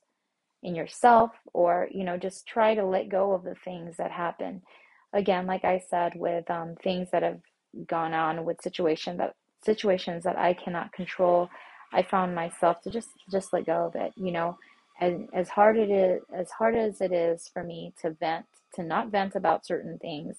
in 0.63 0.75
yourself 0.75 1.31
or, 1.53 1.89
you 1.93 2.05
know, 2.05 2.17
just 2.17 2.47
try 2.47 2.75
to 2.75 2.85
let 2.85 3.11
go 3.11 3.33
of 3.33 3.45
the 3.45 3.55
things 3.65 3.99
that 3.99 4.11
happen. 4.11 4.63
Again, 5.13 5.47
like 5.47 5.65
I 5.65 5.83
said, 5.91 6.15
with 6.17 6.51
um, 6.51 6.77
things 6.83 7.09
that 7.13 7.23
have 7.23 7.41
gone 7.87 8.15
on 8.15 8.45
with 8.47 8.63
situation 8.63 9.19
that 9.19 9.35
situations 9.63 10.25
that 10.25 10.39
I 10.39 10.55
cannot 10.55 10.93
control, 10.93 11.51
I 11.93 12.03
found 12.03 12.35
myself 12.35 12.81
to 12.83 12.91
just 12.91 13.11
just 13.31 13.53
let 13.53 13.67
go 13.67 13.87
of 13.87 13.95
it, 13.95 14.13
you 14.17 14.33
know. 14.33 14.57
And 15.01 15.29
as 15.35 15.49
hard 15.51 15.77
it 15.77 15.91
is 15.91 16.23
as 16.35 16.51
hard 16.51 16.77
as 16.77 17.01
it 17.03 17.13
is 17.13 17.51
for 17.53 17.63
me 17.63 17.93
to 18.01 18.11
vent, 18.13 18.47
to 18.75 18.83
not 18.83 19.11
vent 19.11 19.35
about 19.35 19.67
certain 19.67 19.99
things, 19.99 20.37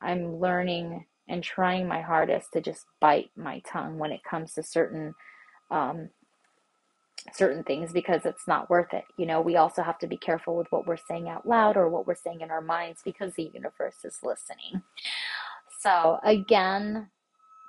I'm 0.00 0.38
learning 0.40 1.06
and 1.28 1.42
trying 1.42 1.88
my 1.88 2.00
hardest 2.00 2.52
to 2.52 2.60
just 2.60 2.86
bite 3.00 3.30
my 3.36 3.60
tongue 3.60 3.98
when 3.98 4.12
it 4.12 4.22
comes 4.24 4.54
to 4.54 4.62
certain 4.62 5.14
um, 5.70 6.10
certain 7.32 7.64
things 7.64 7.92
because 7.92 8.24
it's 8.24 8.46
not 8.46 8.70
worth 8.70 8.92
it. 8.92 9.04
You 9.16 9.26
know, 9.26 9.40
we 9.40 9.56
also 9.56 9.82
have 9.82 9.98
to 9.98 10.06
be 10.06 10.16
careful 10.16 10.56
with 10.56 10.68
what 10.70 10.86
we're 10.86 10.96
saying 10.96 11.28
out 11.28 11.46
loud 11.46 11.76
or 11.76 11.88
what 11.88 12.06
we're 12.06 12.14
saying 12.14 12.40
in 12.40 12.50
our 12.50 12.60
minds 12.60 13.00
because 13.04 13.34
the 13.34 13.50
universe 13.52 13.96
is 14.04 14.18
listening. 14.22 14.82
So, 15.80 16.18
again, 16.22 17.08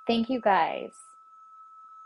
thank 0.05 0.29
you 0.29 0.41
guys 0.41 0.89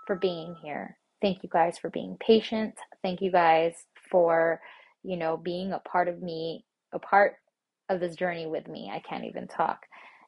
for 0.08 0.15
being 0.15 0.56
here. 0.62 0.97
Thank 1.21 1.43
you 1.43 1.50
guys 1.52 1.78
for 1.78 1.89
being 1.89 2.17
patient. 2.26 2.76
Thank 3.02 3.21
you 3.21 3.32
guys 3.32 3.76
for, 4.10 4.60
you 5.04 5.17
know, 5.17 5.38
being 5.38 5.74
a 5.74 5.80
part 5.80 6.08
of 6.08 6.21
me, 6.21 6.65
a 6.93 7.00
part 7.00 7.36
of 7.93 7.99
this 7.99 8.15
journey 8.15 8.47
with 8.47 8.67
me. 8.67 8.91
I 8.93 8.99
can't 8.99 9.25
even 9.25 9.47
talk. 9.47 9.86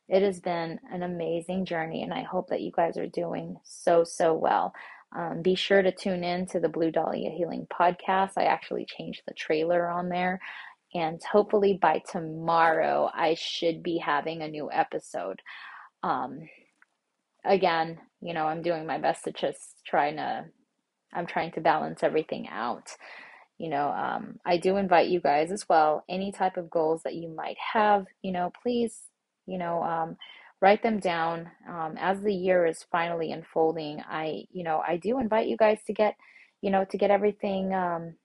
It 0.10 0.22
has 0.22 0.40
been 0.40 0.80
an 0.92 1.04
amazing 1.04 1.66
journey, 1.66 2.04
and 2.04 2.14
I 2.14 2.24
hope 2.24 2.50
that 2.50 2.62
you 2.62 2.72
guys 2.76 2.98
are 2.98 3.08
doing 3.08 3.58
so, 3.64 4.04
so 4.04 4.34
well. 4.34 4.74
Um, 5.16 5.42
be 5.42 5.56
sure 5.56 5.82
to 5.82 5.92
tune 5.92 6.24
in 6.24 6.46
to 6.48 6.60
the 6.60 6.70
Blue 6.70 6.92
Dahlia 6.92 7.30
Healing 7.30 7.68
podcast. 7.72 8.32
I 8.36 8.46
actually 8.46 8.86
changed 8.86 9.22
the 9.28 9.34
trailer 9.34 9.88
on 9.88 10.10
there, 10.10 10.40
and 10.94 11.22
hopefully 11.24 11.80
by 11.82 12.02
tomorrow, 12.12 13.10
I 13.14 13.36
should 13.36 13.82
be 13.82 13.98
having 13.98 14.42
a 14.42 14.48
new 14.48 14.70
episode. 14.72 15.42
Um, 16.04 16.50
again, 17.46 18.00
you 18.22 18.34
know, 18.34 18.46
I'm 18.46 18.62
doing 18.62 18.86
my 18.86 18.98
best 18.98 19.24
to 19.24 19.32
just 19.32 19.82
trying 19.86 20.18
to, 20.18 20.46
I'm 21.14 21.26
trying 21.26 21.52
to 21.54 21.62
balance 21.62 22.04
everything 22.04 22.48
out. 22.50 22.90
You 23.64 23.70
know, 23.70 23.92
um, 23.92 24.42
I 24.46 24.58
do 24.58 24.76
invite 24.76 25.08
you 25.08 25.22
guys 25.22 25.50
as 25.50 25.70
well, 25.70 26.04
any 26.10 26.34
type 26.34 26.58
of 26.58 26.70
goals 26.70 27.02
that 27.04 27.16
you 27.16 27.30
might 27.30 27.56
have, 27.58 28.08
you 28.22 28.34
know, 28.34 28.52
please, 28.62 29.04
you 29.46 29.58
know, 29.58 29.82
um, 29.82 30.18
write 30.60 30.84
them 30.84 31.00
down. 31.00 31.50
Um, 31.66 31.96
as 31.98 32.20
the 32.20 32.34
year 32.34 32.66
is 32.66 32.86
finally 32.92 33.32
unfolding. 33.32 34.04
I, 34.06 34.48
you 34.52 34.66
know, 34.66 34.84
I 34.86 34.98
do 34.98 35.18
invite 35.18 35.48
you 35.48 35.56
guys 35.56 35.80
to 35.88 35.94
get, 35.94 36.18
you 36.60 36.72
know, 36.72 36.84
to 36.84 36.98
get 36.98 37.10
everything 37.10 37.74
um, 37.74 38.16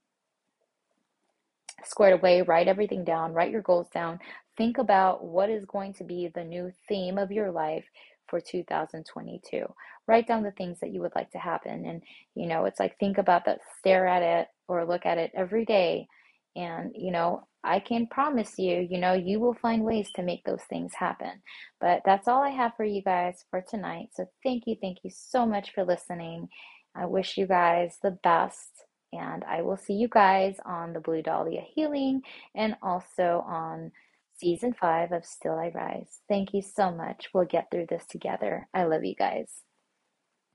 squared 1.84 2.14
away, 2.14 2.42
write 2.42 2.66
everything 2.66 3.04
down, 3.04 3.32
write 3.32 3.52
your 3.52 3.62
goals 3.62 3.86
down, 3.94 4.18
think 4.56 4.76
about 4.76 5.24
what 5.24 5.50
is 5.50 5.64
going 5.66 5.94
to 5.94 6.02
be 6.02 6.32
the 6.34 6.42
new 6.42 6.72
theme 6.88 7.16
of 7.16 7.30
your 7.30 7.52
life 7.52 7.84
for 8.28 8.40
2022. 8.40 9.64
Write 10.06 10.26
down 10.26 10.42
the 10.42 10.52
things 10.52 10.78
that 10.80 10.92
you 10.92 11.00
would 11.00 11.14
like 11.14 11.30
to 11.32 11.38
happen. 11.38 11.86
And, 11.86 12.02
you 12.34 12.46
know, 12.46 12.64
it's 12.64 12.80
like 12.80 12.98
think 12.98 13.18
about 13.18 13.44
that, 13.46 13.60
stare 13.78 14.06
at 14.06 14.22
it 14.22 14.48
or 14.68 14.84
look 14.84 15.06
at 15.06 15.18
it 15.18 15.32
every 15.34 15.64
day. 15.64 16.06
And, 16.56 16.92
you 16.94 17.12
know, 17.12 17.46
I 17.64 17.80
can 17.80 18.06
promise 18.06 18.58
you, 18.58 18.86
you 18.88 18.98
know, 18.98 19.12
you 19.12 19.40
will 19.40 19.54
find 19.54 19.84
ways 19.84 20.08
to 20.14 20.22
make 20.22 20.44
those 20.44 20.62
things 20.68 20.92
happen. 20.94 21.42
But 21.80 22.02
that's 22.04 22.28
all 22.28 22.42
I 22.42 22.50
have 22.50 22.72
for 22.76 22.84
you 22.84 23.02
guys 23.02 23.44
for 23.50 23.60
tonight. 23.60 24.08
So 24.14 24.26
thank 24.44 24.64
you, 24.66 24.76
thank 24.80 24.98
you 25.02 25.10
so 25.12 25.44
much 25.44 25.72
for 25.74 25.84
listening. 25.84 26.48
I 26.94 27.06
wish 27.06 27.36
you 27.36 27.46
guys 27.46 27.98
the 28.02 28.18
best. 28.22 28.70
And 29.12 29.44
I 29.44 29.62
will 29.62 29.76
see 29.76 29.94
you 29.94 30.08
guys 30.08 30.56
on 30.66 30.92
the 30.92 31.00
Blue 31.00 31.22
Dahlia 31.22 31.62
Healing 31.74 32.22
and 32.54 32.76
also 32.82 33.44
on 33.46 33.90
season 34.38 34.74
five 34.80 35.12
of 35.12 35.24
Still 35.24 35.58
I 35.58 35.70
Rise. 35.74 36.20
Thank 36.28 36.54
you 36.54 36.62
so 36.62 36.90
much. 36.90 37.28
We'll 37.34 37.44
get 37.44 37.70
through 37.70 37.86
this 37.88 38.06
together. 38.08 38.68
I 38.74 38.84
love 38.84 39.04
you 39.04 39.14
guys. 39.14 39.62